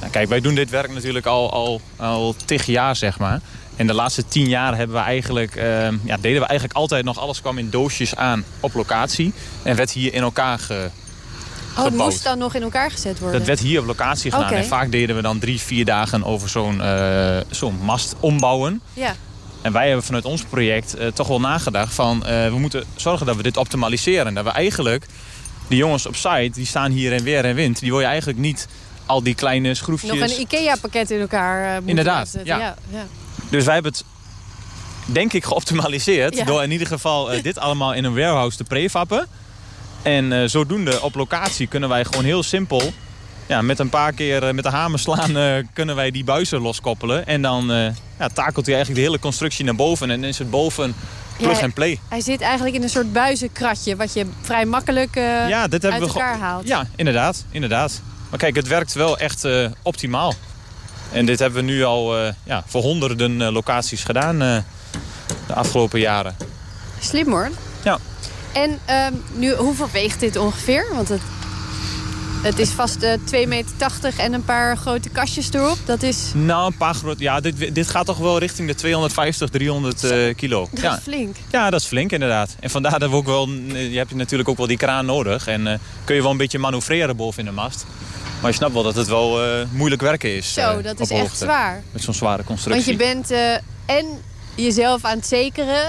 nou, 0.00 0.10
kijk, 0.10 0.28
wij 0.28 0.40
doen 0.40 0.54
dit 0.54 0.70
werk 0.70 0.92
natuurlijk 0.94 1.26
al, 1.26 1.52
al, 1.52 1.80
al 1.96 2.34
tig 2.44 2.66
jaar, 2.66 2.96
zeg 2.96 3.18
maar. 3.18 3.40
En 3.76 3.86
de 3.86 3.94
laatste 3.94 4.24
tien 4.28 4.48
jaar 4.48 4.76
hebben 4.76 4.96
we 4.96 5.02
eigenlijk, 5.02 5.54
ja, 6.04 6.16
deden 6.20 6.40
we 6.40 6.46
eigenlijk 6.46 6.72
altijd 6.78 7.04
nog... 7.04 7.18
alles 7.18 7.40
kwam 7.40 7.58
in 7.58 7.70
doosjes 7.70 8.16
aan 8.16 8.44
op 8.60 8.74
locatie. 8.74 9.32
En 9.62 9.76
werd 9.76 9.90
hier 9.90 10.14
in 10.14 10.22
elkaar 10.22 10.58
ge, 10.58 10.90
Oh, 11.78 11.84
het 11.84 11.94
moest 11.94 12.24
dan 12.24 12.38
nog 12.38 12.54
in 12.54 12.62
elkaar 12.62 12.90
gezet 12.90 13.18
worden. 13.18 13.38
Dat 13.38 13.48
werd 13.48 13.60
hier 13.60 13.80
op 13.80 13.86
locatie 13.86 14.30
gedaan. 14.30 14.52
En 14.52 14.64
vaak 14.64 14.90
deden 14.90 15.16
we 15.16 15.22
dan 15.22 15.38
drie, 15.38 15.60
vier 15.60 15.84
dagen 15.84 16.24
over 16.24 16.48
zo'n 16.48 16.82
eh, 16.82 17.36
zo'n 17.50 17.78
mast 17.82 18.14
ombouwen. 18.20 18.80
Ja, 18.92 19.14
En 19.62 19.72
wij 19.72 19.86
hebben 19.86 20.04
vanuit 20.04 20.24
ons 20.24 20.42
project 20.42 20.94
eh, 20.94 21.06
toch 21.06 21.28
wel 21.28 21.40
nagedacht 21.40 21.94
van... 21.94 22.26
eh, 22.26 22.48
we 22.48 22.58
moeten 22.58 22.84
zorgen 22.96 23.26
dat 23.26 23.36
we 23.36 23.42
dit 23.42 23.56
optimaliseren. 23.56 24.34
Dat 24.34 24.44
we 24.44 24.50
eigenlijk, 24.50 25.06
die 25.68 25.78
jongens 25.78 26.06
op 26.06 26.16
site, 26.16 26.50
die 26.52 26.66
staan 26.66 26.90
hier 26.90 27.12
in 27.12 27.22
weer 27.22 27.44
en 27.44 27.54
wind. 27.54 27.80
Die 27.80 27.90
wil 27.90 28.00
je 28.00 28.06
eigenlijk 28.06 28.38
niet 28.38 28.68
al 29.06 29.22
die 29.22 29.34
kleine 29.34 29.74
schroefjes... 29.74 30.10
nog 30.10 30.30
een 30.30 30.40
IKEA-pakket 30.40 31.10
in 31.10 31.20
elkaar 31.20 31.70
moeten 31.72 31.88
Inderdaad, 31.88 32.36
ja. 32.44 32.58
ja, 32.58 32.76
ja. 32.90 33.06
Dus 33.48 33.64
wij 33.64 33.74
hebben 33.74 33.92
het, 33.92 34.04
denk 35.06 35.32
ik, 35.32 35.44
geoptimaliseerd. 35.44 36.36
Ja. 36.36 36.44
Door 36.44 36.62
in 36.62 36.70
ieder 36.70 36.86
geval 36.86 37.42
dit 37.42 37.58
allemaal 37.58 37.94
in 37.94 38.04
een 38.04 38.14
warehouse 38.14 38.56
te 38.56 38.64
prefappen. 38.64 39.26
En 40.02 40.32
eh, 40.32 40.48
zodoende 40.48 41.02
op 41.02 41.14
locatie 41.14 41.66
kunnen 41.66 41.88
wij 41.88 42.04
gewoon 42.04 42.24
heel 42.24 42.42
simpel... 42.42 42.92
Ja, 43.48 43.62
met 43.62 43.78
een 43.78 43.88
paar 43.88 44.12
keer 44.12 44.42
eh, 44.42 44.54
met 44.54 44.64
de 44.64 44.70
hamer 44.70 44.98
slaan 44.98 45.36
eh, 45.36 45.64
kunnen 45.72 45.96
wij 45.96 46.10
die 46.10 46.24
buizen 46.24 46.60
loskoppelen. 46.60 47.26
En 47.26 47.42
dan 47.42 47.66
ja, 48.18 48.28
takelt 48.32 48.66
hij 48.66 48.74
eigenlijk 48.74 48.94
de 48.94 49.00
hele 49.00 49.18
constructie 49.18 49.64
naar 49.64 49.74
boven. 49.74 50.10
En 50.10 50.20
dan 50.20 50.28
is 50.28 50.38
het 50.38 50.50
boven 50.50 50.94
plug 51.36 51.62
and 51.62 51.74
play. 51.74 52.00
Hij 52.08 52.20
zit 52.20 52.40
eigenlijk 52.40 52.76
in 52.76 52.82
een 52.82 52.88
soort 52.88 53.12
buizenkratje... 53.12 53.96
wat 53.96 54.12
je 54.12 54.26
vrij 54.40 54.64
makkelijk 54.64 55.16
eh, 55.16 55.48
ja, 55.48 55.68
dit 55.68 55.82
hebben 55.82 56.00
uit 56.00 56.12
we 56.12 56.20
elkaar 56.20 56.38
haalt. 56.38 56.68
Ja, 56.68 56.86
inderdaad, 56.96 57.44
inderdaad. 57.50 58.00
Maar 58.30 58.38
kijk, 58.38 58.56
het 58.56 58.68
werkt 58.68 58.92
wel 58.92 59.18
echt 59.18 59.48
optimaal. 59.82 60.34
En 61.12 61.26
dit 61.26 61.38
hebben 61.38 61.64
we 61.64 61.70
nu 61.70 61.84
al 61.84 62.16
ja, 62.44 62.62
voor 62.66 62.82
honderden 62.82 63.52
locaties 63.52 64.04
gedaan 64.04 64.38
de 64.38 65.54
afgelopen 65.54 66.00
jaren. 66.00 66.36
Slim 67.00 67.30
hoor. 67.30 67.50
En 68.52 68.78
ehm, 68.84 69.12
nu, 69.34 69.54
hoeveel 69.54 69.88
weegt 69.92 70.20
dit 70.20 70.36
ongeveer? 70.36 70.86
Want 70.94 71.08
het, 71.08 71.20
het 72.42 72.58
is 72.58 72.70
vast 72.70 73.02
eh 73.02 73.12
2,80 73.42 73.48
meter 73.48 74.12
en 74.16 74.32
een 74.32 74.44
paar 74.44 74.76
grote 74.76 75.08
kastjes 75.08 75.52
erop. 75.52 75.78
Dat 75.84 76.02
is, 76.02 76.30
Nou, 76.34 76.66
een 76.66 76.76
paar 76.76 76.94
groot. 76.94 77.18
Ja, 77.18 77.40
dit, 77.40 77.74
dit 77.74 77.88
gaat 77.88 78.06
toch 78.06 78.18
wel 78.18 78.38
richting 78.38 78.68
de 78.68 78.74
250, 78.74 79.48
300 79.50 80.04
eh, 80.04 80.34
kilo. 80.34 80.68
dat 80.72 80.80
Ja. 80.82 80.96
is 80.96 81.02
flink. 81.02 81.36
ja, 81.50 81.70
dat 81.70 81.80
is 81.80 81.86
flink 81.86 82.12
inderdaad. 82.12 82.56
En 82.60 82.70
vandaar 82.70 82.98
dat 82.98 83.10
we 83.10 83.16
ook 83.16 83.26
wel. 83.26 83.48
eh, 83.72 83.90
Je 83.92 83.98
hebt 83.98 84.14
natuurlijk 84.14 84.48
ook 84.48 84.56
wel 84.56 84.66
die 84.66 84.76
kraan 84.76 85.06
nodig. 85.06 85.46
En 85.46 85.80
kun 86.04 86.14
je 86.14 86.22
wel 86.22 86.30
een 86.30 86.36
beetje 86.36 86.58
manoeuvreren 86.58 87.16
boven 87.16 87.38
in 87.40 87.44
de 87.46 87.52
mast. 87.52 87.84
Maar 88.40 88.50
je 88.50 88.56
snapt 88.56 88.72
wel 88.72 88.82
dat 88.82 88.94
het 88.94 89.08
wel 89.08 89.38
moeilijk 89.70 90.02
werken 90.02 90.36
is. 90.36 90.52
Zo, 90.52 90.82
dat 90.82 91.00
is 91.00 91.10
echt 91.10 91.20
hoogte. 91.20 91.36
zwaar. 91.36 91.82
Met 91.92 92.02
zo'n 92.02 92.14
zware 92.14 92.36
Want 92.36 92.46
constructie. 92.48 92.90
je 92.92 92.96
bent 92.98 93.30
en 93.86 94.06
jezelf 94.54 95.04
aan 95.04 95.16
het 95.16 95.26
zekeren. 95.26 95.84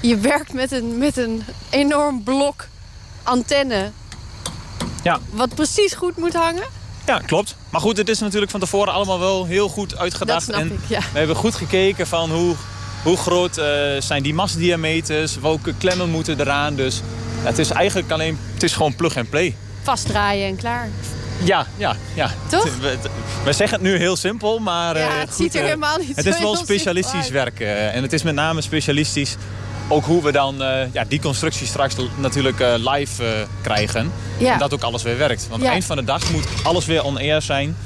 Je 0.00 0.16
werkt 0.16 0.52
met 0.52 0.72
een, 0.72 0.98
met 0.98 1.16
een 1.16 1.42
enorm 1.70 2.22
blok 2.22 2.66
antenne. 3.22 3.90
Ja. 5.02 5.18
Wat 5.30 5.54
precies 5.54 5.92
goed 5.94 6.16
moet 6.16 6.34
hangen. 6.34 6.64
Ja, 7.06 7.18
klopt. 7.18 7.56
Maar 7.70 7.80
goed, 7.80 7.96
het 7.96 8.08
is 8.08 8.18
natuurlijk 8.18 8.50
van 8.50 8.60
tevoren 8.60 8.92
allemaal 8.92 9.18
wel 9.18 9.44
heel 9.46 9.68
goed 9.68 9.96
uitgedacht. 9.96 10.46
Dat 10.46 10.56
snap 10.56 10.60
en 10.70 10.72
ik, 10.72 10.88
ja. 10.88 11.00
we 11.12 11.18
hebben 11.18 11.36
goed 11.36 11.54
gekeken 11.54 12.06
van 12.06 12.30
hoe, 12.30 12.54
hoe 13.02 13.16
groot 13.16 13.56
eh, 13.58 13.66
zijn 13.98 14.22
die 14.22 14.34
mastdiameters. 14.34 15.38
Welke 15.40 15.74
klemmen 15.78 16.10
moeten 16.10 16.40
eraan. 16.40 16.74
Dus 16.74 17.00
ja, 17.42 17.46
het 17.46 17.58
is 17.58 17.70
eigenlijk 17.70 18.10
alleen... 18.10 18.38
Het 18.54 18.62
is 18.62 18.72
gewoon 18.72 18.94
plug 18.94 19.16
and 19.16 19.30
play. 19.30 19.56
Vastdraaien 19.82 20.48
en 20.48 20.56
klaar. 20.56 20.88
Ja, 21.42 21.66
ja, 21.76 21.96
ja. 22.14 22.30
Toch? 22.48 22.64
Het- 22.64 22.80
we, 22.80 22.98
we 23.44 23.52
zeggen 23.52 23.78
het 23.78 23.86
nu 23.88 23.96
heel 23.96 24.16
simpel, 24.16 24.58
maar... 24.58 24.98
Ja, 24.98 25.08
eh, 25.08 25.18
het 25.20 25.28
goed, 25.28 25.36
ziet 25.36 25.54
er 25.54 25.60
eh, 25.60 25.66
helemaal 25.66 25.98
niet 25.98 26.16
Het 26.16 26.24
zo 26.24 26.30
is 26.30 26.38
wel 26.38 26.56
specialistisch 26.56 27.12
simpel 27.24 27.32
werk. 27.32 27.60
eh, 27.60 27.94
en 27.94 28.02
het 28.02 28.12
is 28.12 28.22
met 28.22 28.34
name 28.34 28.60
specialistisch 28.60 29.36
ook 29.90 30.04
hoe 30.04 30.22
we 30.22 30.32
dan 30.32 30.62
eh, 30.62 30.92
ja, 30.92 31.04
die 31.08 31.20
constructie 31.20 31.66
straks 31.66 31.94
natuurlijk 32.16 32.60
eh, 32.60 32.74
live 32.76 33.24
eh, 33.24 33.30
krijgen. 33.62 34.12
Ja. 34.38 34.52
En 34.52 34.58
dat 34.58 34.74
ook 34.74 34.82
alles 34.82 35.02
weer 35.02 35.18
werkt. 35.18 35.46
Want 35.48 35.62
Ja. 35.62 35.70
eind 35.70 35.84
van 35.84 35.96
de 35.96 36.04
dag 36.04 36.30
moet 36.32 36.46
alles 36.62 36.86
weer 36.86 37.04
on-air 37.04 37.42
zijn. 37.42 37.76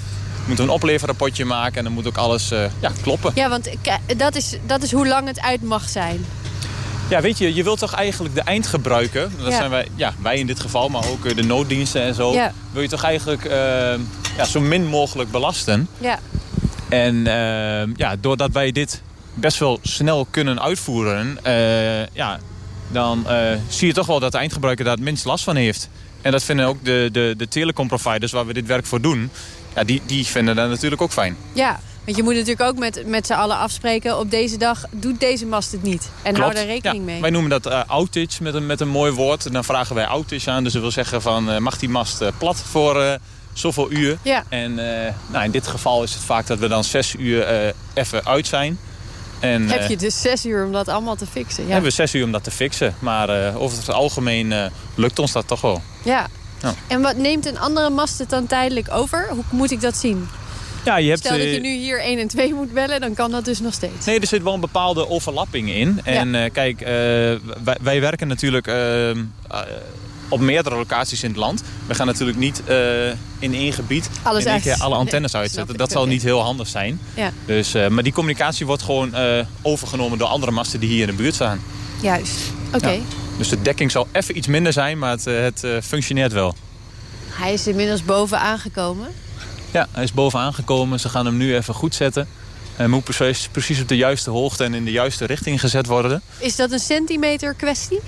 Moeten 0.47 0.65
we 0.65 0.71
een 0.71 0.77
opleverrapportje 0.77 1.45
maken 1.45 1.77
en 1.79 1.85
dan 1.85 1.93
moet 1.93 2.07
ook 2.07 2.17
alles 2.17 2.49
ja, 2.81 2.93
kloppen. 3.03 3.33
Ja, 3.35 3.49
want 3.49 3.69
dat 4.17 4.35
is, 4.35 4.57
dat 4.67 4.83
is 4.83 4.93
hoe 4.93 5.07
lang 5.07 5.27
het 5.27 5.41
uit 5.41 5.63
mag 5.63 5.89
zijn. 5.89 6.25
Ja, 7.09 7.21
weet 7.21 7.39
je, 7.39 7.55
je 7.55 7.63
wilt 7.63 7.79
toch 7.79 7.93
eigenlijk 7.93 8.35
de 8.35 8.41
eindgebruiker, 8.41 9.29
dat 9.39 9.51
Ja. 9.51 9.57
zijn 9.57 9.71
wij, 9.71 9.89
ja, 9.95 10.13
wij 10.23 10.39
in 10.39 10.47
dit 10.47 10.61
geval, 10.61 10.89
maar 10.89 11.09
ook 11.09 11.37
de 11.37 11.43
nooddiensten 11.43 12.03
en 12.03 12.15
zo, 12.15 12.37
wil 12.73 12.83
je 12.83 12.89
toch 12.89 13.03
eigenlijk 13.03 13.45
eh, 13.45 13.59
ja, 14.37 14.45
zo 14.45 14.61
min 14.61 14.87
mogelijk 14.87 15.31
belasten. 15.31 15.89
Ja. 15.99 16.19
En 16.89 17.27
eh, 17.27 17.95
ja, 17.97 18.17
doordat 18.21 18.53
wij 18.53 18.73
dit 18.73 19.03
best 19.35 19.59
wel 19.59 19.79
snel 19.83 20.27
kunnen 20.31 20.63
uitvoeren, 20.63 21.39
eh, 21.43 22.07
ja, 22.07 22.39
dan 22.89 23.29
eh, 23.29 23.57
zie 23.69 23.87
je 23.87 23.95
toch 23.95 24.07
wel 24.07 24.21
dat 24.21 24.33
de 24.33 24.39
eindgebruiker 24.39 24.85
daar 24.85 24.95
het 24.95 25.05
minst 25.05 25.25
last 25.25 25.45
van 25.45 25.57
heeft. 25.57 25.89
En 26.23 26.33
dat 26.33 26.43
vinden 26.43 26.67
ook 26.67 26.85
de, 26.85 27.09
de, 27.13 27.35
de 27.37 27.49
telecomproviders 27.49 28.33
waar 28.33 28.47
we 28.47 28.53
dit 28.53 28.67
werk 28.67 28.87
voor 28.87 29.01
doen, 29.01 29.31
ja, 29.75 29.85
die, 29.85 30.03
die 30.07 30.27
vinden 30.27 30.57
dat 30.57 30.69
natuurlijk 30.69 31.03
ook 31.03 31.13
fijn. 31.13 31.37
Ja, 31.53 31.81
want 32.05 32.17
je 32.17 32.23
moet 32.23 32.35
natuurlijk 32.35 32.69
ook 32.69 32.79
met, 32.79 33.07
met 33.07 33.27
z'n 33.27 33.33
allen 33.33 33.57
afspreken... 33.57 34.19
op 34.19 34.31
deze 34.31 34.57
dag 34.57 34.85
doet 34.91 35.21
deze 35.21 35.47
mast 35.47 35.73
het 35.73 35.83
niet. 35.83 36.11
En 36.23 36.37
hou 36.37 36.37
Klopt. 36.37 36.55
daar 36.55 36.65
rekening 36.67 37.05
Ja, 37.05 37.11
mee. 37.13 37.21
Wij 37.21 37.31
noemen 37.31 37.51
dat 37.51 37.67
eh, 37.67 37.81
outage 37.87 38.43
met 38.43 38.55
een, 38.55 38.67
met 38.67 38.81
een 38.81 38.89
mooi 38.89 39.13
woord. 39.13 39.47
En 39.47 39.53
dan 39.53 39.65
vragen 39.65 39.95
wij 39.95 40.07
outage 40.07 40.51
aan. 40.51 40.65
Dus 40.65 40.73
dat 40.73 40.83
wil 40.83 40.91
zeggen 40.91 41.23
van 41.23 41.63
mag 41.63 41.79
die 41.79 41.89
mast 41.89 42.23
plat 42.39 42.63
voor 42.71 43.19
zoveel 43.53 43.91
uur. 43.91 44.19
Ja. 44.23 44.45
En 44.49 44.75
nou, 45.27 45.45
in 45.45 45.51
dit 45.51 45.67
geval 45.67 46.03
is 46.03 46.15
het 46.15 46.23
vaak 46.23 46.47
dat 46.47 46.59
we 46.59 46.69
dan 46.69 46.85
zes 46.85 47.15
uur 47.19 47.73
even 47.95 48.27
uit 48.27 48.47
zijn. 48.47 48.79
En 49.41 49.69
Heb 49.69 49.81
eh, 49.81 49.89
je 49.89 49.97
dus 49.97 50.21
zes 50.21 50.47
uur 50.47 50.65
om 50.65 50.73
dat 50.73 50.89
allemaal 50.89 51.17
te 51.17 51.27
fixen. 51.27 51.65
Ja. 51.65 51.71
hebben 51.71 51.89
we 51.89 51.95
zes 51.97 52.15
uur 52.15 52.25
om 52.25 52.33
dat 52.33 52.45
te 52.45 52.51
fixen. 52.51 52.95
Maar 52.99 53.29
eh, 53.29 53.61
over 53.63 53.79
het 53.79 53.91
algemeen 53.91 54.53
eh, 54.53 54.67
lukt 54.95 55.19
ons 55.19 55.33
dat 55.33 55.49
toch 55.49 55.61
wel. 55.61 55.83
ja. 56.03 56.27
Ja. 56.63 56.75
En 56.87 57.01
wat 57.03 57.17
neemt 57.17 57.47
een 57.47 57.59
andere 57.59 57.91
mast 57.91 58.19
het 58.19 58.31
dan 58.31 58.47
tijdelijk 58.47 58.89
over? 58.93 59.27
Hoe 59.31 59.45
moet 59.51 59.71
ik 59.71 59.81
dat 59.81 59.97
zien? 59.97 60.29
Ja, 60.85 60.97
je 60.97 61.09
hebt, 61.09 61.21
Stel 61.21 61.33
dat 61.33 61.47
eh, 61.47 61.55
je 61.55 61.61
nu 61.61 61.77
hier 61.77 62.01
1 62.01 62.19
en 62.19 62.29
2 62.29 62.55
moet 62.55 62.73
bellen, 62.73 63.01
dan 63.01 63.15
kan 63.15 63.31
dat 63.31 63.45
dus 63.45 63.61
nog 63.61 63.73
steeds. 63.75 64.07
Nee, 64.07 64.21
er 64.21 64.27
zit 64.27 64.43
wel 64.43 64.55
een 64.55 64.61
bepaalde 64.61 65.09
overlapping 65.09 65.71
in. 65.71 66.01
En 66.05 66.35
eh, 66.35 66.51
kijk, 66.53 66.81
eh, 66.81 66.87
wij, 67.65 67.77
wij 67.81 68.01
werken 68.01 68.29
natuurlijk 68.29 68.67
eh, 68.67 69.11
eh, 69.11 69.17
op 70.29 70.41
meerdere 70.41 70.77
locaties 70.77 71.23
in 71.23 71.29
het 71.29 71.39
land. 71.39 71.63
We 71.87 71.95
gaan 71.95 72.07
natuurlijk 72.07 72.39
niet 72.39 72.63
eh, 72.65 73.09
in 73.39 73.55
één 73.55 73.73
gebied 73.73 74.11
Alles 74.23 74.45
in 74.45 74.61
keer 74.61 74.77
alle 74.79 74.95
antennes 74.95 75.33
Nee, 75.33 75.43
uitzetten. 75.43 75.77
Dat 75.77 75.93
zal 75.93 76.07
niet 76.07 76.23
heel 76.23 76.41
handig 76.41 76.69
zijn. 76.69 77.01
Ja, 77.15 77.33
Dus, 77.47 77.75
eh, 77.75 77.89
maar 77.89 78.03
die 78.03 78.13
communicatie 78.13 78.67
wordt 78.67 78.83
gewoon 78.83 79.15
eh, 79.15 79.47
overgenomen 79.63 80.19
door 80.19 80.29
andere 80.29 80.53
masten 80.53 80.81
die 80.81 80.89
hier 80.89 81.09
in 81.09 81.17
de 81.17 81.23
buurt 81.23 81.35
staan. 81.35 81.61
juist. 82.01 82.39
Oké. 82.75 82.91
Ja. 82.91 83.01
Dus 83.39 83.49
de 83.49 83.63
dekking 83.63 83.91
zal 83.91 84.09
even 84.13 84.37
iets 84.37 84.47
minder 84.47 84.73
zijn, 84.73 84.99
maar 84.99 85.11
het, 85.11 85.25
het 85.25 85.67
functioneert 85.85 86.33
wel. 86.33 86.55
Hij 87.29 87.53
is 87.53 87.67
inmiddels 87.67 88.05
boven 88.05 88.39
aangekomen. 88.41 89.09
Ja, 89.71 89.89
hij 89.91 90.05
is 90.05 90.13
bovenaan 90.13 90.55
gekomen. 90.55 91.01
Ze 91.01 91.09
gaan 91.09 91.27
hem 91.27 91.37
nu 91.37 91.55
even 91.55 91.75
goed 91.75 91.95
zetten. 91.95 92.29
En 92.77 92.91
moet 92.91 93.05
precies, 93.05 93.49
precies 93.53 93.81
op 93.81 93.89
de 93.89 93.97
juiste 93.97 94.31
hoogte 94.31 94.65
en 94.65 94.75
in 94.75 94.85
de 94.85 94.91
juiste 94.91 95.25
richting 95.25 95.61
gezet 95.61 95.87
worden. 95.87 96.23
Is 96.39 96.57
dat 96.57 96.73
een 96.73 96.79
centimeter 96.79 97.55
kwestie? 97.55 98.01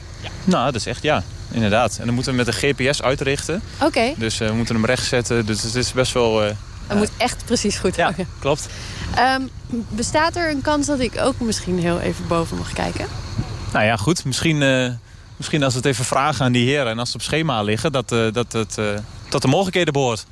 Nou, 0.44 0.64
dat 0.64 0.74
is 0.74 0.86
echt 0.86 1.02
ja, 1.02 1.24
inderdaad. 1.56 1.96
En 1.98 2.04
dan 2.06 2.14
moeten 2.14 2.32
we 2.32 2.38
met 2.38 2.46
een 2.46 2.52
GPS 2.74 3.02
uitrichten. 3.02 3.62
Oké, 3.82 4.12
Dus 4.16 4.40
eh, 4.40 4.48
we 4.48 4.54
moeten 4.54 4.74
hem 4.74 4.84
recht 4.84 5.06
zetten. 5.06 5.46
Dus 5.46 5.62
het 5.62 5.74
is 5.74 5.92
best 5.92 6.12
wel... 6.12 6.44
eh, 6.44 6.54
dat 6.86 6.96
moet 6.96 7.10
echt 7.16 7.44
precies 7.44 7.76
goed 7.78 7.96
ja, 7.96 8.14
klopt. 8.38 8.66
Ehm, 9.14 9.40
bestaat 9.88 10.36
er 10.36 10.50
een 10.50 10.62
kans 10.62 10.86
dat 10.86 11.00
ik 11.00 11.12
ook 11.20 11.40
misschien 11.40 11.78
heel 11.78 12.00
even 12.00 12.26
boven 12.26 12.56
mag 12.56 12.72
kijken? 12.72 13.06
Nou 13.72 13.84
ja, 13.84 13.96
goed. 13.96 14.24
Misschien, 14.24 14.62
eh, 14.62 14.90
misschien 15.36 15.62
als 15.62 15.72
we 15.72 15.78
het 15.78 15.88
even 15.88 16.04
vragen 16.04 16.44
aan 16.44 16.52
die 16.52 16.68
heren... 16.68 16.86
en 16.90 16.98
als 16.98 17.10
ze 17.10 17.16
op 17.16 17.22
schema 17.22 17.62
liggen, 17.62 17.92
dat, 17.92 18.08
dat 18.08 18.52
het 18.52 18.78
tot 19.28 19.42
de 19.42 19.48
mogelijkheden 19.48 19.92
behoort. 19.92 20.24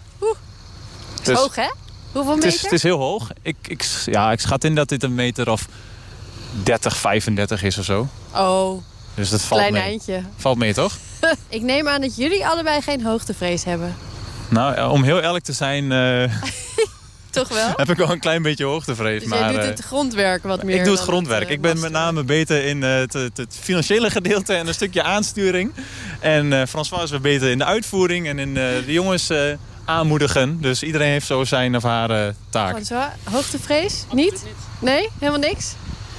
Dus- 1.23 1.39
Hoog, 1.39 1.55
hè? 1.55 1.69
Hoeveel 2.13 2.33
Het 2.35 2.43
meter? 2.45 2.57
is, 2.59 2.63
het 2.63 2.73
is 2.73 2.83
heel 2.83 2.99
hoog. 2.99 3.29
Ik, 3.43 3.57
ik, 3.63 3.85
ja, 4.05 4.33
ik 4.33 4.41
schat 4.41 4.65
in 4.65 4.75
dat 4.75 4.89
dit 4.89 5.03
een 5.03 5.15
meter 5.15 5.51
of 5.51 5.67
30, 6.63 6.97
35 6.97 7.63
is 7.63 7.79
of 7.79 7.85
zo. 7.85 8.09
Oh, 8.35 8.83
Dus 9.15 9.31
dat 9.31 9.41
valt 9.43 9.61
klein 9.61 9.73
mee. 9.73 9.83
eindje. 9.83 10.23
Valt 10.37 10.59
mee, 10.59 10.75
toch? 10.75 10.97
Ik 11.49 11.63
neem 11.63 11.89
aan 11.89 12.01
dat 12.01 12.17
jullie 12.17 12.47
allebei 12.47 12.81
geen 12.83 13.03
hoogtevrees 13.03 13.65
hebben. 13.65 13.97
Nou, 14.49 14.75
ja, 14.75 14.89
om 14.89 15.03
heel 15.03 15.21
eerlijk 15.21 15.45
te 15.45 15.53
zijn... 15.53 15.93
eh, 15.93 16.33
Toch 17.31 17.49
wel? 17.49 17.73
heb 17.77 17.91
ik 17.91 17.97
wel 17.97 18.11
een 18.11 18.19
klein 18.21 18.43
beetje 18.43 18.65
hoogtevrees. 18.65 19.21
Dus 19.21 19.29
maar, 19.29 19.39
jij 19.39 19.49
doet 19.53 19.61
eh, 19.61 19.67
het 19.67 19.81
grondwerk 19.81 20.43
wat 20.43 20.63
meer 20.63 20.77
ik 20.77 20.85
doe 20.85 20.93
het 20.95 21.03
grondwerk. 21.03 21.45
eh, 21.47 21.51
ik 21.51 21.61
ben 21.61 21.81
met 21.81 21.91
name 21.93 22.23
beter 22.25 22.65
in 22.65 22.83
eh, 22.83 22.95
het, 22.95 23.13
het, 23.13 23.37
het 23.37 23.57
financiële 23.61 24.11
gedeelte 24.11 24.55
en 24.55 24.67
een 24.67 24.75
stukje 24.75 25.03
aansturing. 25.03 25.73
En 26.21 26.53
eh 26.53 26.67
François 26.67 27.03
is 27.03 27.11
weer 27.11 27.21
beter 27.21 27.51
in 27.51 27.59
de 27.59 27.65
uitvoering 27.65 28.29
en 28.29 28.39
in 28.39 28.49
eh, 28.57 28.63
de 28.87 28.93
jongens 28.93 29.31
eh, 29.31 29.39
aanmoedigen. 29.85 30.61
Dus 30.61 30.83
iedereen 30.83 31.11
heeft 31.11 31.27
zo 31.27 31.45
zijn 31.45 31.77
of 31.77 31.83
haar 31.83 32.11
eh, 32.11 32.33
taak. 32.51 32.71
François, 32.71 33.07
hoogtevrees? 33.31 34.05
Niet? 34.13 34.43
Nee? 34.79 35.09
Helemaal 35.19 35.41
niks? 35.41 35.73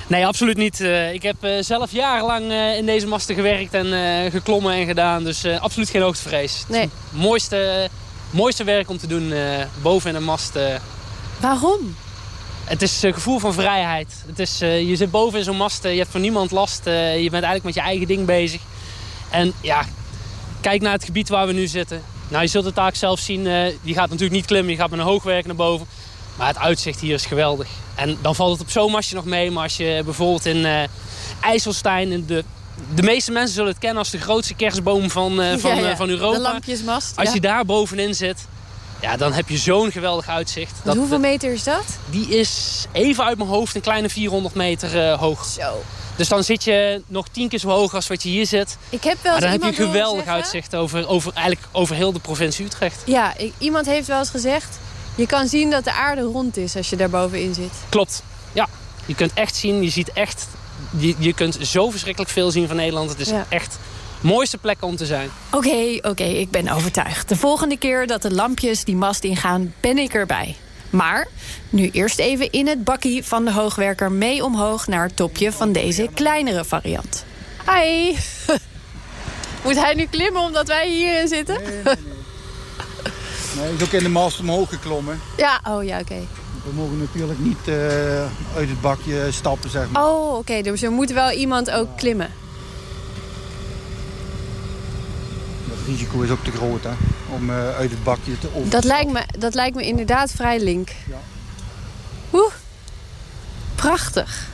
Nee, 0.07 0.25
absoluut 0.25 0.57
niet. 0.57 0.81
Eh, 0.81 1.13
ik 1.13 1.23
heb 1.23 1.43
eh, 1.43 1.51
zelf 1.59 1.91
jarenlang 1.91 2.51
eh, 2.51 2.77
in 2.77 2.85
deze 2.85 3.07
masten 3.07 3.35
gewerkt 3.35 3.73
en 3.73 4.31
geklommen 4.31 4.73
en 4.73 4.85
gedaan. 4.85 5.23
Dus 5.23 5.45
absoluut 5.45 5.89
geen 5.89 6.01
hoogtevrees. 6.01 6.63
Nee. 6.67 6.81
Het 6.81 6.91
mooiste, 7.11 7.89
mooiste 8.29 8.63
werk 8.63 8.89
om 8.89 8.97
te 8.97 9.07
doen 9.07 9.33
boven 9.81 10.09
in 10.09 10.15
een 10.15 10.23
mast. 10.23 10.59
Waarom? 11.39 11.95
het 12.65 12.81
is 12.81 13.01
een 13.01 13.13
gevoel 13.13 13.39
van 13.39 13.53
vrijheid. 13.53 14.23
Het 14.27 14.39
is, 14.39 14.57
je 14.59 14.95
zit 14.95 15.11
boven 15.11 15.39
in 15.39 15.45
zo'n 15.45 15.57
mast, 15.57 15.83
je 15.83 15.89
hebt 15.89 16.11
van 16.11 16.21
niemand 16.21 16.51
last. 16.51 16.85
je 16.85 17.27
bent 17.31 17.43
eigenlijk 17.43 17.63
met 17.63 17.73
je 17.73 17.81
eigen 17.81 18.07
ding 18.07 18.25
bezig. 18.25 18.61
En 19.29 19.53
ja, 19.61 19.85
kijk 20.61 20.81
naar 20.81 20.93
het 20.93 21.03
gebied 21.03 21.29
waar 21.29 21.47
we 21.47 21.53
nu 21.53 21.67
zitten. 21.67 22.03
Nou, 22.27 22.43
je 22.43 22.49
zult 22.49 22.65
het 22.65 22.75
taak 22.75 22.95
zelf 22.95 23.19
zien. 23.19 23.43
je 23.81 23.93
gaat 23.93 24.09
natuurlijk 24.09 24.31
niet 24.31 24.45
klimmen, 24.45 24.71
je 24.71 24.77
gaat 24.79 24.89
met 24.89 24.99
een 24.99 25.05
hoogwerk 25.05 25.45
naar 25.45 25.55
boven. 25.55 25.87
Maar 26.35 26.47
het 26.47 26.57
uitzicht 26.57 26.99
hier 26.99 27.13
is 27.13 27.25
geweldig. 27.25 27.67
En 27.95 28.17
dan 28.21 28.35
valt 28.35 28.51
het 28.51 28.61
op 28.61 28.69
zo'n 28.69 28.91
mastje 28.91 29.15
nog 29.15 29.25
mee. 29.25 29.51
Maar 29.51 29.63
als 29.63 29.77
je 29.77 30.01
bijvoorbeeld 30.05 30.45
in 30.45 30.65
eh 30.65 30.83
IJsselstein... 31.41 32.11
In 32.11 32.25
de, 32.25 32.43
de 32.95 33.03
meeste 33.03 33.31
mensen 33.31 33.53
zullen 33.53 33.69
het 33.69 33.79
kennen 33.79 33.97
als 33.99 34.09
de 34.09 34.17
grootste 34.19 34.53
kerstboom 34.53 35.09
van, 35.09 35.41
eh, 35.41 35.57
van, 35.57 35.75
Ja, 35.75 35.81
ja. 35.81 35.89
eh, 35.89 35.97
van 35.97 36.09
Europa. 36.09 36.35
De 36.37 36.41
lampjesmast. 36.41 37.17
Als 37.17 37.27
ja. 37.27 37.33
je 37.33 37.41
daar 37.41 37.65
bovenin 37.65 38.15
zit, 38.15 38.45
ja, 39.01 39.17
dan 39.17 39.33
heb 39.33 39.49
je 39.49 39.57
zo'n 39.57 39.91
geweldig 39.91 40.27
uitzicht. 40.27 40.73
Want 40.83 40.97
hoeveel 40.97 41.19
meter 41.19 41.51
is 41.53 41.63
dat? 41.63 41.83
Die 42.09 42.27
is 42.37 42.85
even 42.91 43.23
uit 43.23 43.37
mijn 43.37 43.49
hoofd 43.49 43.75
een 43.75 43.81
kleine 43.81 44.09
400 44.09 44.55
meter 44.55 45.09
hoog. 45.17 45.45
Zo. 45.45 45.83
Dus 46.15 46.27
dan 46.27 46.43
zit 46.43 46.63
je 46.63 47.01
nog 47.07 47.27
tien 47.31 47.49
keer 47.49 47.59
zo 47.59 47.69
hoog 47.69 47.93
als 47.95 48.07
wat 48.07 48.23
je 48.23 48.29
hier 48.29 48.45
zit. 48.45 48.77
Ik 48.89 49.03
heb 49.03 49.17
wel 49.21 49.31
Maar 49.31 49.41
dan 49.41 49.49
heb 49.49 49.61
je 49.61 49.67
een 49.67 49.73
geweldig 49.73 50.25
uitzicht 50.25 50.75
over, 50.75 51.07
over, 51.07 51.33
eigenlijk 51.33 51.67
over 51.71 51.95
heel 51.95 52.11
de 52.13 52.19
provincie 52.19 52.65
Utrecht. 52.65 53.01
Ja, 53.05 53.37
ik- 53.37 53.53
iemand 53.57 53.85
heeft 53.85 54.07
wel 54.07 54.19
eens 54.19 54.29
gezegd... 54.29 54.77
je 55.15 55.25
kan 55.25 55.47
zien 55.47 55.69
dat 55.69 55.83
de 55.83 55.93
aarde 55.93 56.21
rond 56.21 56.57
is 56.57 56.75
als 56.75 56.89
je 56.89 56.95
daar 56.95 57.09
bovenin 57.09 57.53
zit. 57.53 57.71
Klopt, 57.89 58.23
ja. 58.53 58.67
Je 59.05 59.15
kunt 59.15 59.31
echt 59.33 59.55
zien, 59.55 59.83
je 59.83 59.89
ziet 59.89 60.11
echt... 60.13 60.47
Je, 60.97 61.15
je 61.17 61.33
kunt 61.33 61.57
zo 61.61 61.89
verschrikkelijk 61.89 62.31
veel 62.31 62.51
zien 62.51 62.67
van 62.67 62.75
Nederland. 62.75 63.09
Het 63.09 63.19
is 63.19 63.29
Ja. 63.29 63.45
echt 63.49 63.77
de 64.21 64.27
mooiste 64.27 64.57
plek 64.57 64.77
om 64.83 64.95
te 64.95 65.05
zijn. 65.05 65.29
Oké, 65.51 65.97
oké, 66.01 66.23
ik 66.23 66.49
ben 66.51 66.67
overtuigd. 66.69 67.29
De 67.29 67.35
volgende 67.35 67.77
keer 67.77 68.07
dat 68.07 68.21
de 68.21 68.31
lampjes 68.33 68.83
die 68.83 68.95
mast 68.95 69.23
ingaan, 69.23 69.73
ben 69.79 69.97
ik 69.97 70.13
erbij. 70.13 70.55
Maar 70.89 71.27
nu 71.69 71.89
eerst 71.91 72.19
even 72.19 72.51
in 72.51 72.67
het 72.67 72.83
bakkie 72.83 73.23
van 73.23 73.45
de 73.45 73.51
hoogwerker 73.51 74.11
mee 74.11 74.43
omhoog... 74.43 74.87
naar 74.87 75.03
het 75.03 75.15
topje 75.15 75.51
van 75.51 75.71
deze 75.71 76.09
kleinere 76.13 76.65
variant. 76.65 77.25
Hi! 77.73 78.15
Moet 79.63 79.75
hij 79.75 79.93
nu 79.93 80.05
klimmen 80.05 80.41
omdat 80.41 80.67
wij 80.67 80.89
hierin 80.89 81.27
zitten? 81.27 81.61
Nee, 81.63 81.95
is 83.63 83.83
ook 83.83 83.91
in 83.91 84.03
de 84.03 84.09
mast 84.09 84.39
omhoog 84.39 84.69
geklommen. 84.69 85.19
Ja, 85.37 85.61
oh 85.67 85.83
ja, 85.83 85.99
oké. 85.99 86.19
We 86.63 86.73
mogen 86.73 86.97
natuurlijk 86.97 87.39
niet 87.39 87.67
eh, 87.67 87.75
uit 88.55 88.69
het 88.69 88.81
bakje 88.81 89.27
stappen, 89.31 89.69
zeg 89.69 89.89
maar. 89.89 90.05
Oh, 90.05 90.37
oké, 90.37 90.61
dus 90.61 90.81
er 90.81 90.91
moet 90.91 91.11
wel 91.11 91.31
iemand 91.31 91.71
ook 91.71 91.97
klimmen. 91.97 92.31
Het 95.69 95.87
risico 95.87 96.21
is 96.21 96.29
ook 96.29 96.43
te 96.43 96.51
groot, 96.51 96.83
hè. 96.83 96.91
Om 97.33 97.49
eh, 97.49 97.75
uit 97.75 97.91
het 97.91 98.03
bakje 98.03 98.39
te 98.39 98.47
over 98.55 98.69
Dat 98.69 98.83
lijkt 98.83 99.11
me, 99.11 99.21
dat 99.39 99.53
lijkt 99.53 99.75
me 99.75 99.85
inderdaad 99.85 100.31
vrij 100.31 100.59
link. 100.59 100.89
Ja. 100.89 101.17
Oeh, 102.33 102.53
prachtig. 103.75 104.47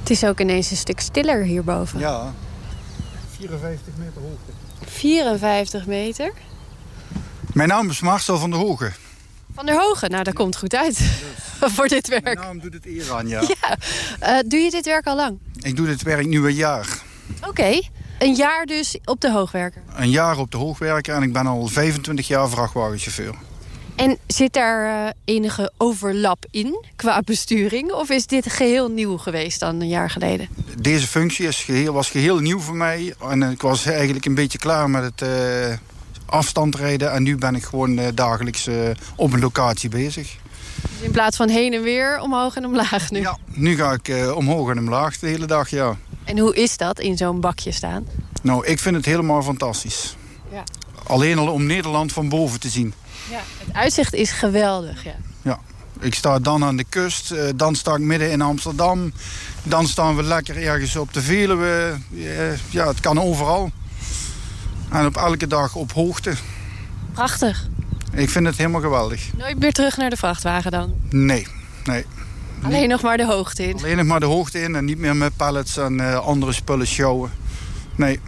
Het 0.00 0.10
is 0.10 0.24
ook 0.24 0.40
ineens 0.40 0.70
een 0.70 0.76
stuk 0.76 1.00
stiller 1.00 1.42
hierboven. 1.42 1.98
Ja. 1.98 2.34
54 3.38 3.92
meter 3.98 4.20
hoogte. 4.22 4.52
54 4.90 5.86
meter. 5.86 6.32
Mijn 7.52 7.68
naam 7.68 7.90
is 7.90 8.00
Marcel 8.00 8.38
van 8.38 8.50
der 8.50 8.58
Hogen. 8.58 8.94
Van 9.54 9.66
der 9.66 9.74
Hogen, 9.74 10.10
nou 10.10 10.22
dat 10.22 10.34
komt 10.34 10.56
goed 10.56 10.74
uit 10.74 10.98
voor 11.74 11.88
dit 11.88 12.08
Mijn 12.08 12.22
werk. 12.22 12.38
naam 12.38 12.58
doet 12.60 12.72
het 12.72 12.86
eer 12.86 13.12
aan, 13.12 13.28
ja. 13.28 13.42
Eh, 14.20 14.38
doe 14.46 14.60
je 14.60 14.70
dit 14.70 14.84
werk 14.86 15.06
al 15.06 15.16
lang? 15.16 15.38
Ik 15.60 15.76
doe 15.76 15.86
dit 15.86 16.02
werk 16.02 16.26
nu 16.26 16.46
een 16.46 16.54
jaar. 16.54 17.02
Oké, 17.48 17.80
een 18.18 18.34
jaar 18.34 18.66
dus 18.66 18.98
op 19.04 19.20
de 19.20 19.32
hoogwerker. 19.32 19.82
Een 19.94 20.10
jaar 20.10 20.38
op 20.38 20.50
de 20.50 20.56
hoogwerker 20.56 21.14
en 21.14 21.22
ik 21.22 21.32
ben 21.32 21.46
al 21.46 21.66
25 21.66 22.26
jaar 22.28 22.48
vrachtwagenchauffeur. 22.48 23.34
En 23.96 24.18
zit 24.26 24.52
daar 24.52 25.06
eh, 25.06 25.12
enige 25.24 25.72
overlap 25.76 26.46
in 26.50 26.84
qua 26.96 27.20
besturing? 27.24 27.92
Of 27.92 28.10
is 28.10 28.26
dit 28.26 28.52
geheel 28.52 28.90
nieuw 28.90 29.16
geweest 29.16 29.60
dan 29.60 29.80
een 29.80 29.88
jaar 29.88 30.10
geleden? 30.10 30.48
Deze 30.80 31.06
functie 31.06 31.46
is 31.46 31.64
geheel, 31.64 31.92
was 31.92 32.10
geheel 32.10 32.38
nieuw 32.38 32.58
voor 32.58 32.76
mij. 32.76 33.14
En 33.30 33.42
ik 33.42 33.62
was 33.62 33.84
eigenlijk 33.84 34.24
een 34.24 34.34
beetje 34.34 34.58
klaar 34.58 34.90
met 34.90 35.02
het 35.02 35.22
eh, 35.22 35.76
afstandrijden. 36.26 37.12
En 37.12 37.22
nu 37.22 37.36
ben 37.36 37.54
ik 37.54 37.64
gewoon 37.64 37.98
eh, 37.98 38.06
dagelijks 38.14 38.68
op 39.16 39.32
een 39.32 39.40
locatie 39.40 39.88
bezig. 39.88 40.36
Dus 40.82 41.00
in 41.00 41.10
plaats 41.10 41.36
van 41.36 41.48
heen 41.48 41.72
en 41.72 41.82
weer, 41.82 42.20
omhoog 42.20 42.56
en 42.56 42.64
omlaag 42.64 43.10
nu. 43.10 43.20
Ja, 43.20 43.38
nu 43.46 43.76
ga 43.76 43.92
ik 44.02 44.34
omhoog 44.34 44.70
en 44.70 44.78
omlaag 44.78 45.18
de 45.18 45.26
hele 45.26 45.46
dag, 45.46 45.70
ja. 45.70 45.96
En 46.24 46.38
hoe 46.38 46.54
is 46.56 46.76
dat 46.76 47.00
in 47.00 47.16
zo'n 47.16 47.40
bakje 47.40 47.72
staan? 47.72 48.06
Nou, 48.42 48.66
ik 48.66 48.78
vind 48.78 48.96
het 48.96 49.04
helemaal 49.04 49.42
fantastisch. 49.42 50.16
Ja. 50.52 50.64
Alleen 51.06 51.38
al 51.38 51.52
om 51.52 51.66
Nederland 51.66 52.12
van 52.12 52.28
boven 52.28 52.60
te 52.60 52.68
zien. 52.68 52.94
Ja, 53.30 53.40
uitzicht 53.76 54.14
is 54.14 54.30
geweldig, 54.30 55.04
ja. 55.04 55.14
Ja. 55.42 55.58
Ik 56.00 56.14
sta 56.14 56.38
dan 56.38 56.64
aan 56.64 56.76
de 56.76 56.84
kust, 56.88 57.30
eh, 57.30 57.48
dan 57.56 57.74
sta 57.74 57.94
ik 57.94 58.00
midden 58.00 58.30
in 58.30 58.40
Amsterdam. 58.42 59.12
Dan 59.62 59.86
staan 59.86 60.16
we 60.16 60.22
lekker 60.22 60.56
ergens 60.62 60.96
op 60.96 61.12
de 61.12 61.22
Veluwe. 61.22 61.94
Eh, 62.14 62.70
Ja, 62.70 62.86
het 62.88 63.00
kan 63.00 63.20
overal. 63.20 63.70
En 64.90 65.06
op 65.06 65.16
elke 65.16 65.46
dag 65.46 65.74
op 65.74 65.92
hoogte. 65.92 66.32
Prachtig. 67.12 67.66
Ik 68.12 68.30
vind 68.30 68.46
het 68.46 68.56
helemaal 68.56 68.80
geweldig. 68.80 69.30
Nooit 69.36 69.58
meer 69.58 69.72
terug 69.72 69.96
naar 69.96 70.10
de 70.10 70.16
vrachtwagen 70.16 70.70
dan? 70.70 70.94
Nee, 71.10 71.46
nee. 71.84 72.04
Alleen 72.62 72.88
nog 72.88 73.02
maar 73.02 73.16
de 73.16 73.24
hoogte 73.26 73.68
in. 73.68 73.76
Alleen 73.76 73.96
nog 73.96 74.06
maar 74.06 74.20
de 74.20 74.26
hoogte 74.26 74.62
in 74.62 74.74
en 74.74 74.84
niet 74.84 74.98
meer 74.98 75.16
met 75.16 75.36
pallets 75.36 75.76
en 75.76 76.00
eh, 76.00 76.18
andere 76.18 76.52
spullen 76.52 76.86
showen. 76.86 77.30
Nee, 77.94 78.20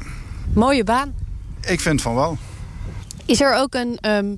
Mooie 0.55 0.85
baan. 0.85 1.13
ik 1.61 1.81
vind 1.81 2.03
van 2.03 2.15
wel. 2.15 2.39
Is 3.25 3.41
er 3.41 3.55
ook 3.57 3.75
een 3.75 3.99
ehm, 4.01 4.35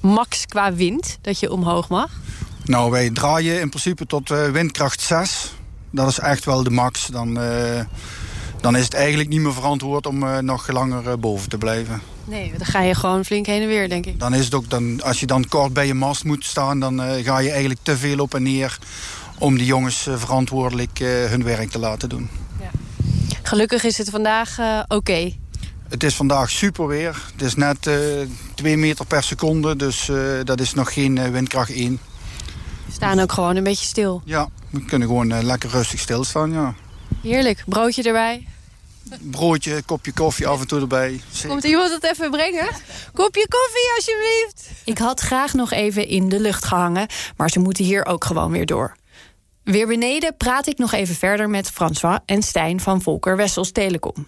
max 0.00 0.46
qua 0.46 0.72
wind 0.72 1.18
dat 1.20 1.40
je 1.40 1.52
omhoog 1.52 1.88
mag? 1.88 2.10
Nou, 2.64 2.90
wij 2.90 3.10
draaien 3.10 3.60
in 3.60 3.68
principe 3.68 4.06
tot 4.06 4.30
eh, 4.30 4.50
windkracht 4.50 5.00
6. 5.00 5.52
Dat 5.90 6.08
is 6.08 6.18
echt 6.18 6.44
wel 6.44 6.62
de 6.62 6.70
max. 6.70 7.06
Dan, 7.06 7.40
eh, 7.40 7.80
dan 8.60 8.76
is 8.76 8.84
het 8.84 8.94
eigenlijk 8.94 9.28
niet 9.28 9.40
meer 9.40 9.52
verantwoord 9.52 10.06
om 10.06 10.22
eh, 10.22 10.38
nog 10.38 10.68
langer 10.68 11.18
boven 11.18 11.48
te 11.48 11.58
blijven. 11.58 12.02
Nee, 12.24 12.52
dan 12.56 12.66
ga 12.66 12.80
je 12.80 12.94
gewoon 12.94 13.24
flink 13.24 13.46
heen 13.46 13.62
en 13.62 13.68
weer, 13.68 13.88
denk 13.88 14.06
ik. 14.06 14.20
Dan 14.20 14.34
is 14.34 14.44
het 14.44 14.54
ook, 14.54 14.70
dan, 14.70 15.02
als 15.02 15.20
je 15.20 15.26
dan 15.26 15.48
kort 15.48 15.72
bij 15.72 15.86
je 15.86 15.94
mast 15.94 16.24
moet 16.24 16.44
staan, 16.44 16.80
dan 16.80 17.00
ga 17.00 17.38
je 17.38 17.50
eigenlijk 17.50 17.80
te 17.82 17.96
veel 17.96 18.18
op 18.18 18.34
en 18.34 18.42
neer 18.42 18.78
om 19.38 19.56
die 19.56 19.66
jongens 19.66 20.08
verantwoordelijk 20.16 20.98
hun 21.28 21.44
werk 21.44 21.70
te 21.70 21.78
laten 21.78 22.08
doen. 22.08 22.28
Gelukkig 23.42 23.84
is 23.84 23.98
het 23.98 24.10
vandaag 24.10 24.58
oké. 24.88 25.32
Het 25.90 26.04
is 26.04 26.14
vandaag 26.14 26.50
super 26.50 26.86
weer. 26.86 27.22
Het 27.32 27.42
is 27.42 27.54
net 27.54 27.86
eh 27.86 27.96
2 28.54 28.76
meter 28.76 29.06
per 29.06 29.22
seconde, 29.22 29.76
dus 29.76 30.08
eh, 30.08 30.16
dat 30.44 30.60
is 30.60 30.74
nog 30.74 30.92
geen 30.92 31.18
eh, 31.18 31.30
windkracht 31.30 31.70
1. 31.70 32.00
We 32.86 32.92
staan 32.92 33.20
ook 33.20 33.32
gewoon 33.32 33.56
een 33.56 33.64
beetje 33.64 33.86
stil. 33.86 34.22
Ja, 34.24 34.48
we 34.70 34.84
kunnen 34.84 35.08
gewoon 35.08 35.32
eh, 35.32 35.42
lekker 35.42 35.70
rustig 35.70 36.00
stilstaan, 36.00 36.52
ja. 36.52 36.74
Heerlijk. 37.22 37.62
Broodje 37.66 38.02
erbij. 38.02 38.46
broodje, 39.20 39.82
kopje 39.82 40.12
koffie 40.12 40.46
af 40.46 40.60
en 40.60 40.66
toe 40.66 40.80
erbij. 40.80 41.20
Komt 41.46 41.64
iemand 41.64 41.90
het 41.90 42.04
even 42.04 42.30
brengen? 42.30 42.68
Kopje 43.12 43.46
koffie, 43.48 43.92
alsjeblieft. 43.96 44.70
Ik 44.84 44.98
had 44.98 45.20
graag 45.20 45.54
nog 45.54 45.70
even 45.72 46.06
in 46.06 46.28
de 46.28 46.40
lucht 46.40 46.64
gehangen, 46.64 47.06
maar 47.36 47.50
ze 47.50 47.58
moeten 47.58 47.84
hier 47.84 48.06
ook 48.06 48.24
gewoon 48.24 48.50
weer 48.50 48.66
door. 48.66 48.96
Weer 49.64 49.86
beneden 49.86 50.36
praat 50.36 50.66
ik 50.66 50.78
nog 50.78 50.92
even 50.92 51.14
verder 51.14 51.50
met 51.50 51.70
François 51.70 52.18
en 52.26 52.42
Stijn 52.42 52.80
van 52.80 53.02
Volker 53.02 53.36
Wessels 53.36 53.72
Telecom. 53.72 54.26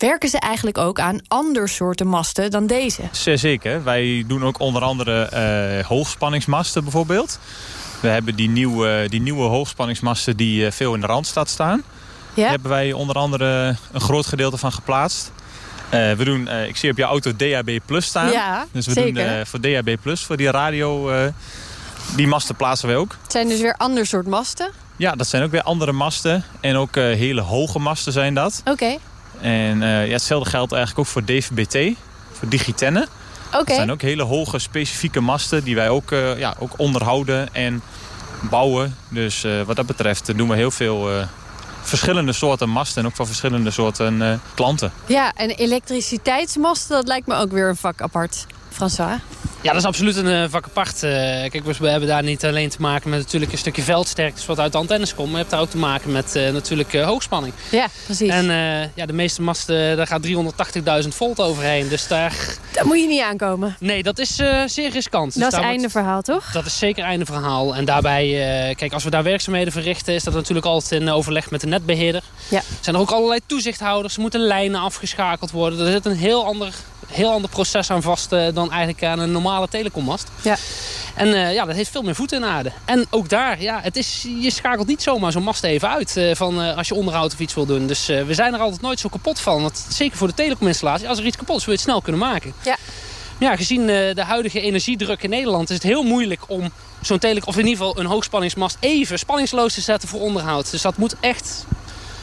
Werken 0.00 0.28
ze 0.28 0.38
eigenlijk 0.38 0.78
ook 0.78 1.00
aan 1.00 1.20
ander 1.28 1.68
soorten 1.68 2.06
masten 2.06 2.50
dan 2.50 2.66
deze? 2.66 3.02
Zeer 3.10 3.38
zeker. 3.38 3.84
Wij 3.84 4.24
doen 4.26 4.44
ook 4.44 4.58
onder 4.58 4.82
andere 4.82 5.22
eh, 5.22 5.86
hoogspanningsmasten 5.86 6.82
bijvoorbeeld. 6.82 7.38
We 8.00 8.08
hebben 8.08 8.34
die 8.34 8.48
nieuwe, 8.48 9.06
die 9.08 9.20
nieuwe 9.20 9.42
hoogspanningsmasten 9.42 10.36
die 10.36 10.66
eh, 10.66 10.72
veel 10.72 10.94
in 10.94 11.00
de 11.00 11.06
Randstad 11.06 11.48
staan. 11.48 11.82
Ja? 12.34 12.42
Daar 12.42 12.50
hebben 12.50 12.70
wij 12.70 12.92
onder 12.92 13.16
andere 13.16 13.76
een 13.92 14.00
groot 14.00 14.26
gedeelte 14.26 14.56
van 14.56 14.72
geplaatst. 14.72 15.32
Eh, 15.88 16.12
we 16.12 16.24
doen, 16.24 16.48
ik 16.48 16.76
zie 16.76 16.90
op 16.90 16.96
je 16.96 17.02
auto 17.02 17.36
DAB 17.36 17.78
Plus 17.86 18.06
staan. 18.06 18.30
Ja, 18.30 18.66
dus 18.72 18.86
we 18.86 18.92
zeker. 18.92 19.34
doen 19.34 19.46
voor 19.46 19.60
DAB 19.60 19.96
Plus, 20.02 20.24
voor 20.24 20.36
die 20.36 20.50
radio, 20.50 21.10
die 22.16 22.26
masten 22.26 22.56
plaatsen 22.56 22.88
wij 22.88 22.96
ook. 22.96 23.16
Het 23.22 23.32
zijn 23.32 23.48
dus 23.48 23.60
weer 23.60 23.74
ander 23.76 24.06
soort 24.06 24.26
masten. 24.26 24.70
Ja, 24.96 25.12
dat 25.12 25.26
zijn 25.26 25.42
ook 25.42 25.50
weer 25.50 25.62
andere 25.62 25.92
masten. 25.92 26.44
En 26.60 26.76
ook 26.76 26.94
hele 26.94 27.40
hoge 27.40 27.78
masten 27.78 28.12
zijn 28.12 28.34
dat. 28.34 28.62
Oké, 28.64 28.96
En 29.40 29.82
eh, 29.82 30.06
ja, 30.06 30.12
hetzelfde 30.12 30.50
geldt 30.50 30.72
eigenlijk 30.72 31.00
ook 31.06 31.12
voor 31.12 31.24
DVB-T, 31.24 31.98
voor 32.32 32.48
digitennen. 32.48 33.08
oké. 33.46 33.64
Dat 33.64 33.74
zijn 33.74 33.90
ook 33.90 34.02
hele 34.02 34.22
hoge 34.22 34.58
specifieke 34.58 35.20
masten 35.20 35.64
die 35.64 35.74
wij 35.74 35.88
ook, 35.88 36.12
eh, 36.12 36.38
ja, 36.38 36.54
ook 36.58 36.72
onderhouden 36.76 37.54
en 37.54 37.82
bouwen. 38.40 38.96
Dus 39.08 39.44
eh, 39.44 39.62
wat 39.62 39.76
dat 39.76 39.86
betreft 39.86 40.36
doen 40.36 40.48
we 40.48 40.56
heel 40.56 40.70
veel 40.70 41.08
verschillende 41.82 42.32
soorten 42.32 42.68
masten 42.68 43.02
en 43.02 43.08
ook 43.08 43.16
van 43.16 43.26
verschillende 43.26 43.70
soorten 43.70 44.40
klanten. 44.54 44.92
Ja, 45.06 45.32
en 45.36 45.50
elektriciteitsmasten, 45.50 46.96
dat 46.96 47.06
lijkt 47.06 47.26
me 47.26 47.34
ook 47.34 47.50
weer 47.52 47.68
een 47.68 47.76
vak 47.76 48.00
apart. 48.00 48.46
François? 48.70 49.18
Ja, 49.62 49.72
dat 49.72 49.80
is 49.80 49.86
absoluut 49.86 50.16
een 50.16 50.26
eh, 50.26 50.44
vak 50.48 50.64
apart. 50.64 51.02
Eh, 51.02 51.10
kijk, 51.50 51.64
we 51.64 51.88
hebben 51.88 52.08
daar 52.08 52.22
niet 52.22 52.44
alleen 52.44 52.68
te 52.68 52.80
maken 52.80 53.10
met 53.10 53.18
natuurlijk 53.18 53.52
een 53.52 53.58
stukje 53.58 53.82
veldsterkte 53.82 54.46
wat 54.46 54.58
uit 54.58 54.72
de 54.72 54.78
antennes 54.78 55.14
komt. 55.14 55.26
Maar 55.26 55.36
je 55.36 55.40
hebt 55.40 55.50
daar 55.50 55.60
ook 55.60 55.70
te 55.70 55.76
maken 55.76 56.12
met 56.12 56.36
eh, 56.36 56.52
natuurlijk 56.52 56.92
hoogspanning. 56.92 57.54
Ja, 57.70 57.86
precies. 58.04 58.30
En 58.30 58.46
ja, 58.94 59.06
de 59.06 59.12
meeste 59.12 59.42
masten, 59.42 59.96
daar 59.96 60.06
gaat 60.06 60.26
380.000 61.02 61.08
volt 61.08 61.40
overheen. 61.40 61.88
Dus 61.88 62.06
daar... 62.06 62.34
Daar 62.72 62.86
moet 62.86 63.00
je 63.00 63.06
niet 63.06 63.22
aankomen. 63.22 63.76
Nee, 63.80 64.02
dat 64.02 64.18
is 64.18 64.34
zeer 64.66 64.90
riskant. 64.90 65.32
Dus 65.32 65.42
dat 65.42 65.52
is 65.52 65.58
daar 65.58 65.68
einde 65.68 65.78
wordt- 65.78 65.92
verhaal, 65.92 66.22
toch? 66.22 66.52
Dat 66.52 66.66
is 66.66 66.78
zeker 66.78 67.04
einde 67.04 67.24
verhaal. 67.24 67.74
En 67.74 67.84
daarbij, 67.84 68.26
kijk, 68.76 68.92
als 68.92 69.04
we 69.04 69.10
daar 69.10 69.22
werkzaamheden 69.22 69.72
verrichten... 69.72 70.14
is 70.14 70.24
dat 70.24 70.34
natuurlijk 70.34 70.66
altijd 70.66 71.00
in 71.00 71.10
overleg 71.10 71.50
met 71.50 71.60
de 71.60 71.66
netbeheerder. 71.66 72.22
Ja. 72.48 72.62
Zijn 72.80 72.94
er 72.96 73.02
ook 73.02 73.10
allerlei 73.10 73.40
toezichthouders. 73.46 74.14
Er 74.14 74.20
moeten 74.20 74.40
lijnen 74.40 74.80
afgeschakeld 74.80 75.50
worden. 75.50 75.86
Er 75.86 75.92
zit 75.92 76.06
een 76.06 76.16
heel 76.16 76.44
ander, 76.44 76.74
heel 77.06 77.30
ander 77.30 77.50
proces 77.50 77.90
aan 77.90 78.02
vast... 78.02 78.30
dan 78.30 78.70
eigenlijk 78.70 79.04
aan 79.04 79.18
een 79.18 79.32
normale 79.50 79.68
telecommast. 79.68 80.28
Ja. 80.42 80.56
En 81.14 81.34
eh, 81.34 81.52
ja, 81.52 81.64
dat 81.64 81.74
heeft 81.74 81.90
veel 81.90 82.02
meer 82.02 82.14
voeten 82.14 82.36
in 82.36 82.48
aarde. 82.48 82.72
En 82.84 83.06
ook 83.10 83.28
daar, 83.28 83.62
ja, 83.62 83.80
het 83.82 83.96
is, 83.96 84.26
je 84.40 84.50
schakelt 84.50 84.86
niet 84.86 85.02
zomaar 85.02 85.32
zo'n 85.32 85.42
mast 85.42 85.64
even 85.64 85.88
uit... 85.88 86.16
eh, 86.16 86.34
van, 86.34 86.62
eh, 86.62 86.76
als 86.76 86.88
je 86.88 86.94
onderhoud 86.94 87.32
of 87.32 87.38
iets 87.38 87.54
wil 87.54 87.66
doen. 87.66 87.86
Dus 87.86 88.06
we 88.06 88.34
zijn 88.34 88.54
er 88.54 88.60
altijd 88.60 88.80
nooit 88.80 89.00
zo 89.00 89.08
kapot 89.08 89.40
van. 89.40 89.62
Want 89.62 89.86
zeker 89.88 90.16
voor 90.16 90.28
de 90.28 90.34
telecominstallatie, 90.34 91.08
als 91.08 91.18
er 91.18 91.24
iets 91.24 91.36
kapot 91.36 91.56
is... 91.56 91.64
wil 91.64 91.74
je 91.74 91.80
het 91.80 91.88
snel 91.88 92.02
kunnen 92.02 92.20
maken. 92.20 92.52
Ja. 92.64 92.76
Ja, 93.38 93.56
gezien 93.56 93.86
de 93.86 94.22
huidige 94.26 94.60
energiedruk 94.60 95.22
in 95.22 95.30
Nederland 95.30 95.68
is 95.68 95.74
het 95.74 95.84
heel 95.84 96.02
moeilijk 96.02 96.40
om 96.46 96.70
zo'n 97.00 97.18
tele 97.18 97.42
of 97.44 97.56
in 97.56 97.66
ieder 97.66 97.84
geval 97.84 97.98
een 97.98 98.06
hoogspanningsmast 98.06 98.76
even 98.80 99.18
spanningsloos 99.18 99.74
te 99.74 99.80
zetten 99.80 100.08
voor 100.08 100.20
onderhoud. 100.20 100.70
Dus 100.70 100.82
dat 100.82 100.96
moet 100.96 101.14
echt 101.20 101.66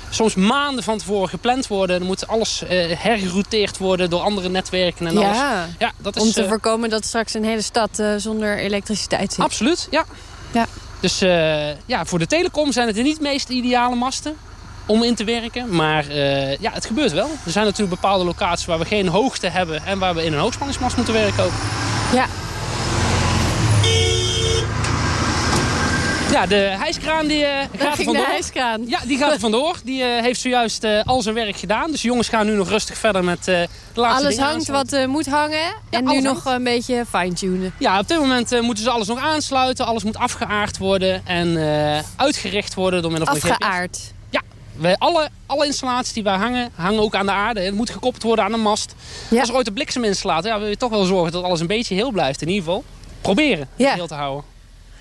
soms 0.09 0.35
maanden 0.35 0.83
van 0.83 0.97
tevoren 0.97 1.29
gepland 1.29 1.67
worden. 1.67 1.97
Dan 1.97 2.07
moet 2.07 2.27
alles 2.27 2.63
eh 2.63 3.01
hergerouteerd 3.01 3.77
worden 3.77 4.09
door 4.09 4.21
andere 4.21 4.49
netwerken 4.49 5.07
en 5.07 5.17
alles. 5.17 5.37
Ja, 5.77 5.91
dat 5.97 6.15
is 6.15 6.21
om 6.21 6.31
te 6.31 6.41
eh, 6.41 6.47
voorkomen 6.47 6.89
dat 6.89 7.05
straks 7.05 7.33
een 7.33 7.43
hele 7.43 7.61
stad 7.61 7.99
eh, 7.99 8.13
zonder 8.17 8.57
elektriciteit 8.57 9.33
zit. 9.33 9.43
absoluut, 9.43 9.87
ja. 9.91 10.05
Ja. 10.51 10.65
Dus 10.99 11.19
ja, 11.85 12.05
voor 12.05 12.19
de 12.19 12.27
telecom 12.27 12.71
zijn 12.71 12.87
het 12.87 12.95
de 12.95 13.01
niet 13.01 13.21
meest 13.21 13.49
ideale 13.49 13.95
masten 13.95 14.35
om 14.85 15.03
in 15.03 15.15
te 15.15 15.23
werken. 15.23 15.75
Maar 15.75 16.13
ja, 16.59 16.71
het 16.71 16.85
gebeurt 16.85 17.11
wel. 17.11 17.29
Er 17.45 17.51
zijn 17.51 17.65
natuurlijk 17.65 18.01
bepaalde 18.01 18.25
locaties 18.25 18.65
waar 18.65 18.79
we 18.79 18.85
geen 18.85 19.07
hoogte 19.07 19.47
hebben 19.47 19.85
en 19.85 19.99
waar 19.99 20.15
we 20.15 20.23
in 20.23 20.33
een 20.33 20.39
hoogspanningsmast 20.39 20.95
moeten 20.95 21.13
werken 21.13 21.43
ook. 21.43 21.51
Ja, 22.13 22.25
Ja, 26.31 26.45
de 26.45 26.55
hijskraan 26.55 27.27
die 27.27 27.45
eh, 27.45 27.59
gaat 27.59 27.71
er 27.71 27.79
ging 27.79 27.97
de 27.97 28.03
vandoor. 28.03 28.25
hijskraan. 28.25 28.83
Ja, 28.87 28.99
die 29.05 29.17
gaat 29.17 29.31
er 29.33 29.39
vandoor. 29.39 29.75
Die 29.83 30.03
eh, 30.03 30.21
heeft 30.23 30.39
zojuist 30.41 30.83
eh, 30.83 31.01
al 31.05 31.21
zijn 31.21 31.35
werk 31.35 31.57
gedaan. 31.57 31.91
Dus 31.91 32.01
de 32.01 32.07
jongens 32.07 32.29
gaan 32.29 32.45
nu 32.45 32.55
nog 32.55 32.69
rustig 32.69 32.97
verder 32.97 33.23
met 33.23 33.43
de 33.43 33.67
laatste 33.93 34.25
Alles 34.25 34.37
hangt 34.37 34.67
wat 34.67 35.07
moet 35.07 35.25
hangen. 35.25 35.75
en 35.89 36.05
nu 36.05 36.21
nog 36.21 36.45
een 36.45 36.63
beetje 36.63 37.05
fine-tunen. 37.09 37.73
Ja, 37.79 37.99
op 37.99 38.07
dit 38.07 38.17
moment 38.19 38.61
moeten 38.61 38.83
ze 38.83 38.89
alles 38.89 39.07
nog 39.07 39.19
aansluiten. 39.19 39.85
Alles 39.85 40.03
moet 40.03 40.17
afgeaard 40.17 40.77
worden 40.77 41.21
en 41.25 41.57
uitgericht 42.15 42.73
worden 42.73 43.01
door 43.01 43.11
middel 43.11 43.35
van. 43.35 43.49
Afgeaard. 43.51 43.99
Ja, 44.29 44.41
wij, 44.75 44.95
alle, 44.97 45.29
alle 45.45 45.65
installaties 45.65 46.13
die 46.13 46.23
wij 46.23 46.35
hangen, 46.37 46.71
hangen 46.75 46.99
ook 47.01 47.15
aan 47.15 47.25
de 47.25 47.31
aarde. 47.31 47.61
Het 47.61 47.73
moet 47.73 47.89
gekoppeld 47.89 48.23
worden 48.23 48.45
aan 48.45 48.53
een 48.53 48.59
mast. 48.61 48.95
Ja. 49.29 49.39
Als 49.39 49.49
er 49.49 49.55
ooit 49.55 49.67
een 49.67 49.73
bliksem 49.73 50.03
instaat, 50.03 50.43
ja, 50.43 50.59
wil 50.59 50.67
je 50.69 50.77
toch 50.77 50.89
wel 50.89 51.03
zorgen 51.03 51.31
dat 51.31 51.43
alles 51.43 51.59
een 51.59 51.67
beetje 51.67 51.95
heel 51.95 52.11
blijft. 52.11 52.41
In 52.41 52.47
ieder 52.47 52.63
geval 52.63 52.83
proberen 53.21 53.67
Ja. 53.75 53.85
het 53.85 53.93
heel 53.95 54.07
te 54.07 54.13
houden. 54.13 54.55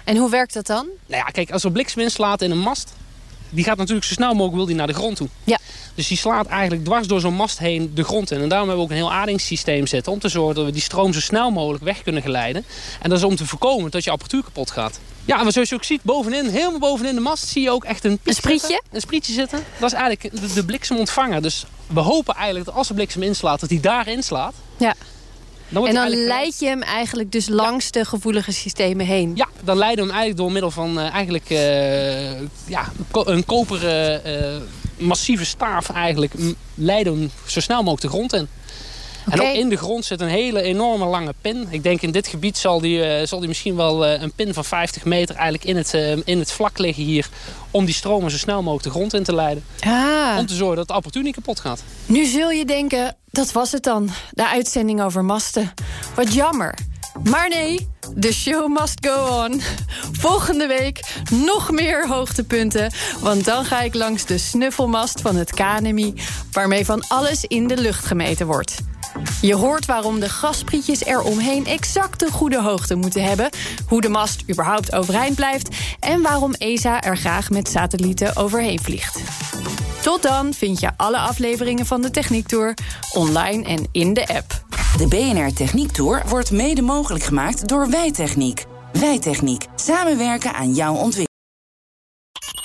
En 0.06 0.16
hoe 0.16 0.30
werkt 0.30 0.54
dat 0.54 0.66
dan? 0.66 0.86
Nou 1.06 1.24
ja, 1.24 1.30
kijk, 1.30 1.50
als 1.50 1.64
er 1.64 1.70
bliksem 1.70 2.02
inslaat 2.02 2.42
in 2.42 2.50
een 2.50 2.58
mast... 2.58 2.92
die 3.50 3.64
gaat 3.64 3.76
natuurlijk 3.76 4.06
zo 4.06 4.12
snel 4.12 4.32
mogelijk 4.32 4.56
wil 4.56 4.66
die 4.66 4.74
naar 4.74 4.86
de 4.86 4.92
grond 4.92 5.16
toe. 5.16 5.28
Ja. 5.44 5.58
Dus 5.94 6.08
die 6.08 6.16
slaat 6.16 6.46
eigenlijk 6.46 6.84
dwars 6.84 7.06
door 7.06 7.20
zo'n 7.20 7.34
mast 7.34 7.58
heen 7.58 7.94
de 7.94 8.04
grond 8.04 8.30
in. 8.30 8.40
En 8.40 8.48
daarom 8.48 8.68
hebben 8.68 8.86
we 8.86 8.92
ook 8.92 8.98
een 8.98 9.04
heel 9.06 9.12
aardingssysteem 9.12 9.86
zitten... 9.86 10.12
om 10.12 10.18
te 10.18 10.28
zorgen 10.28 10.54
dat 10.54 10.64
we 10.64 10.70
die 10.70 10.82
stroom 10.82 11.12
zo 11.12 11.20
snel 11.20 11.50
mogelijk 11.50 11.84
weg 11.84 12.02
kunnen 12.02 12.22
geleiden. 12.22 12.64
En 13.00 13.08
dat 13.10 13.18
is 13.18 13.24
om 13.24 13.36
te 13.36 13.46
voorkomen 13.46 13.90
dat 13.90 14.04
je 14.04 14.10
apparatuur 14.10 14.42
kapot 14.42 14.70
gaat. 14.70 15.00
Ja, 15.24 15.42
maar 15.42 15.52
zoals 15.52 15.68
je 15.68 15.74
ook 15.74 15.84
ziet, 15.84 16.02
bovenin, 16.02 16.48
helemaal 16.48 16.78
bovenin 16.78 17.14
de 17.14 17.20
mast... 17.20 17.48
zie 17.48 17.62
je 17.62 17.70
ook 17.70 17.84
echt 17.84 18.04
een, 18.04 18.20
sprietje? 18.24 18.66
zitten, 18.66 18.88
een 18.90 19.00
sprietje 19.00 19.32
zitten. 19.32 19.64
Dat 19.78 19.92
is 19.92 19.98
eigenlijk 19.98 20.40
de, 20.40 20.52
de 20.52 20.64
bliksemontvanger. 20.64 21.42
Dus 21.42 21.64
we 21.86 22.00
hopen 22.00 22.34
eigenlijk 22.34 22.64
dat 22.66 22.74
als 22.74 22.88
de 22.88 22.94
bliksem 22.94 23.22
inslaat... 23.22 23.60
dat 23.60 23.68
die 23.68 23.80
daar 23.80 24.08
inslaat. 24.08 24.54
Ja. 24.76 24.94
Dan 25.68 25.86
En 25.86 25.94
dan 25.94 26.08
leid 26.08 26.58
je 26.58 26.66
hem 26.66 26.82
eigenlijk 26.82 27.32
dus 27.32 27.48
langs 27.48 27.90
de 27.90 28.04
gevoelige 28.04 28.52
systemen 28.52 29.06
heen. 29.06 29.32
ja, 29.34 29.48
dan 29.64 29.76
leiden 29.76 30.04
we 30.04 30.10
hem 30.10 30.20
eigenlijk 30.20 30.36
door 30.36 30.52
middel 30.52 30.70
van 30.70 30.98
eh, 30.98 31.10
eigenlijk, 31.10 31.50
eh, 31.50 32.40
ja, 32.66 32.92
een 33.12 33.44
koperen 33.44 34.24
eh, 34.24 34.60
massieve 34.98 35.44
staaf 35.44 35.90
eigenlijk, 35.90 36.34
leiden 36.74 37.12
we 37.12 37.18
hem 37.18 37.30
zo 37.46 37.60
snel 37.60 37.82
mogelijk 37.82 38.02
de 38.02 38.08
grond 38.08 38.32
in. 38.32 38.48
En 39.30 39.40
ook 39.40 39.54
in 39.54 39.68
de 39.68 39.76
grond 39.76 40.04
zit 40.04 40.20
een 40.20 40.28
hele 40.28 40.62
enorme 40.62 41.04
lange 41.04 41.34
pin. 41.40 41.66
Ik 41.70 41.82
denk 41.82 42.02
in 42.02 42.10
dit 42.10 42.26
gebied 42.26 42.58
zal 42.58 42.80
die, 42.80 43.02
eh, 43.02 43.26
zal 43.26 43.38
die 43.38 43.48
misschien 43.48 43.76
wel 43.76 44.06
eh, 44.06 44.22
een 44.22 44.32
pin 44.32 44.54
van 44.54 44.64
50 44.64 45.04
meter 45.04 45.34
eigenlijk 45.34 45.64
in 45.64 45.76
het, 45.76 45.94
eh, 45.94 46.16
in 46.24 46.38
het 46.38 46.52
vlak 46.52 46.78
liggen 46.78 47.04
hier. 47.04 47.28
Om 47.70 47.84
die 47.84 47.94
stromen 47.94 48.30
zo 48.30 48.36
snel 48.36 48.62
mogelijk 48.62 48.84
de 48.84 48.90
grond 48.90 49.14
in 49.14 49.22
te 49.22 49.34
leiden. 49.34 49.64
Ah. 49.80 50.36
Om 50.38 50.46
te 50.46 50.54
zorgen 50.54 50.76
dat 50.76 50.88
de 50.88 50.92
apparatuur 50.92 51.22
niet 51.22 51.34
kapot 51.34 51.60
gaat. 51.60 51.82
Nu 52.06 52.24
zul 52.24 52.50
je 52.50 52.64
denken, 52.64 53.16
dat 53.30 53.52
was 53.52 53.72
het 53.72 53.82
dan. 53.82 54.10
De 54.30 54.48
uitzending 54.48 55.02
over 55.02 55.24
masten. 55.24 55.72
Wat 56.14 56.34
jammer. 56.34 56.74
Maar 57.22 57.48
nee, 57.48 57.88
de 58.14 58.32
show 58.32 58.80
must 58.80 59.06
go 59.06 59.44
on. 59.44 59.60
Volgende 60.12 60.66
week 60.66 61.00
nog 61.30 61.70
meer 61.70 62.08
hoogtepunten. 62.08 62.92
Want 63.20 63.44
dan 63.44 63.64
ga 63.64 63.80
ik 63.80 63.94
langs 63.94 64.24
de 64.24 64.38
snuffelmast 64.38 65.20
van 65.20 65.36
het 65.36 65.50
KNMI... 65.54 66.14
waarmee 66.52 66.84
van 66.84 67.04
alles 67.08 67.44
in 67.44 67.66
de 67.66 67.76
lucht 67.76 68.04
gemeten 68.04 68.46
wordt. 68.46 68.82
Je 69.46 69.54
hoort 69.54 69.86
waarom 69.86 70.20
de 70.20 70.28
gasprietjes 70.28 71.04
eromheen 71.04 71.66
exact 71.66 72.20
de 72.20 72.30
goede 72.30 72.62
hoogte 72.62 72.94
moeten 72.94 73.22
hebben... 73.22 73.50
hoe 73.88 74.00
de 74.00 74.08
mast 74.08 74.42
überhaupt 74.50 74.94
overeind 74.94 75.34
blijft... 75.34 75.76
en 76.00 76.22
waarom 76.22 76.52
ESA 76.52 77.02
er 77.02 77.16
graag 77.16 77.50
met 77.50 77.68
satellieten 77.68 78.36
overheen 78.36 78.80
vliegt. 78.80 79.22
Tot 80.02 80.22
dan 80.22 80.54
vind 80.54 80.80
je 80.80 80.90
alle 80.96 81.18
afleveringen 81.18 81.86
van 81.86 82.02
de 82.02 82.10
Techniek 82.10 82.46
Tour 82.46 82.74
online 83.12 83.64
en 83.64 83.86
in 83.92 84.14
de 84.14 84.26
app. 84.28 84.64
De 84.96 85.08
BNR 85.08 85.52
Techniek 85.52 85.92
Tour 85.92 86.22
wordt 86.28 86.50
mede 86.50 86.82
mogelijk 86.82 87.24
gemaakt 87.24 87.68
door 87.68 87.90
Wijtechniek. 87.90 88.64
Wijtechniek. 88.92 89.66
Samenwerken 89.74 90.54
aan 90.54 90.74
jouw 90.74 90.94
ontwikkeling. 90.94 91.35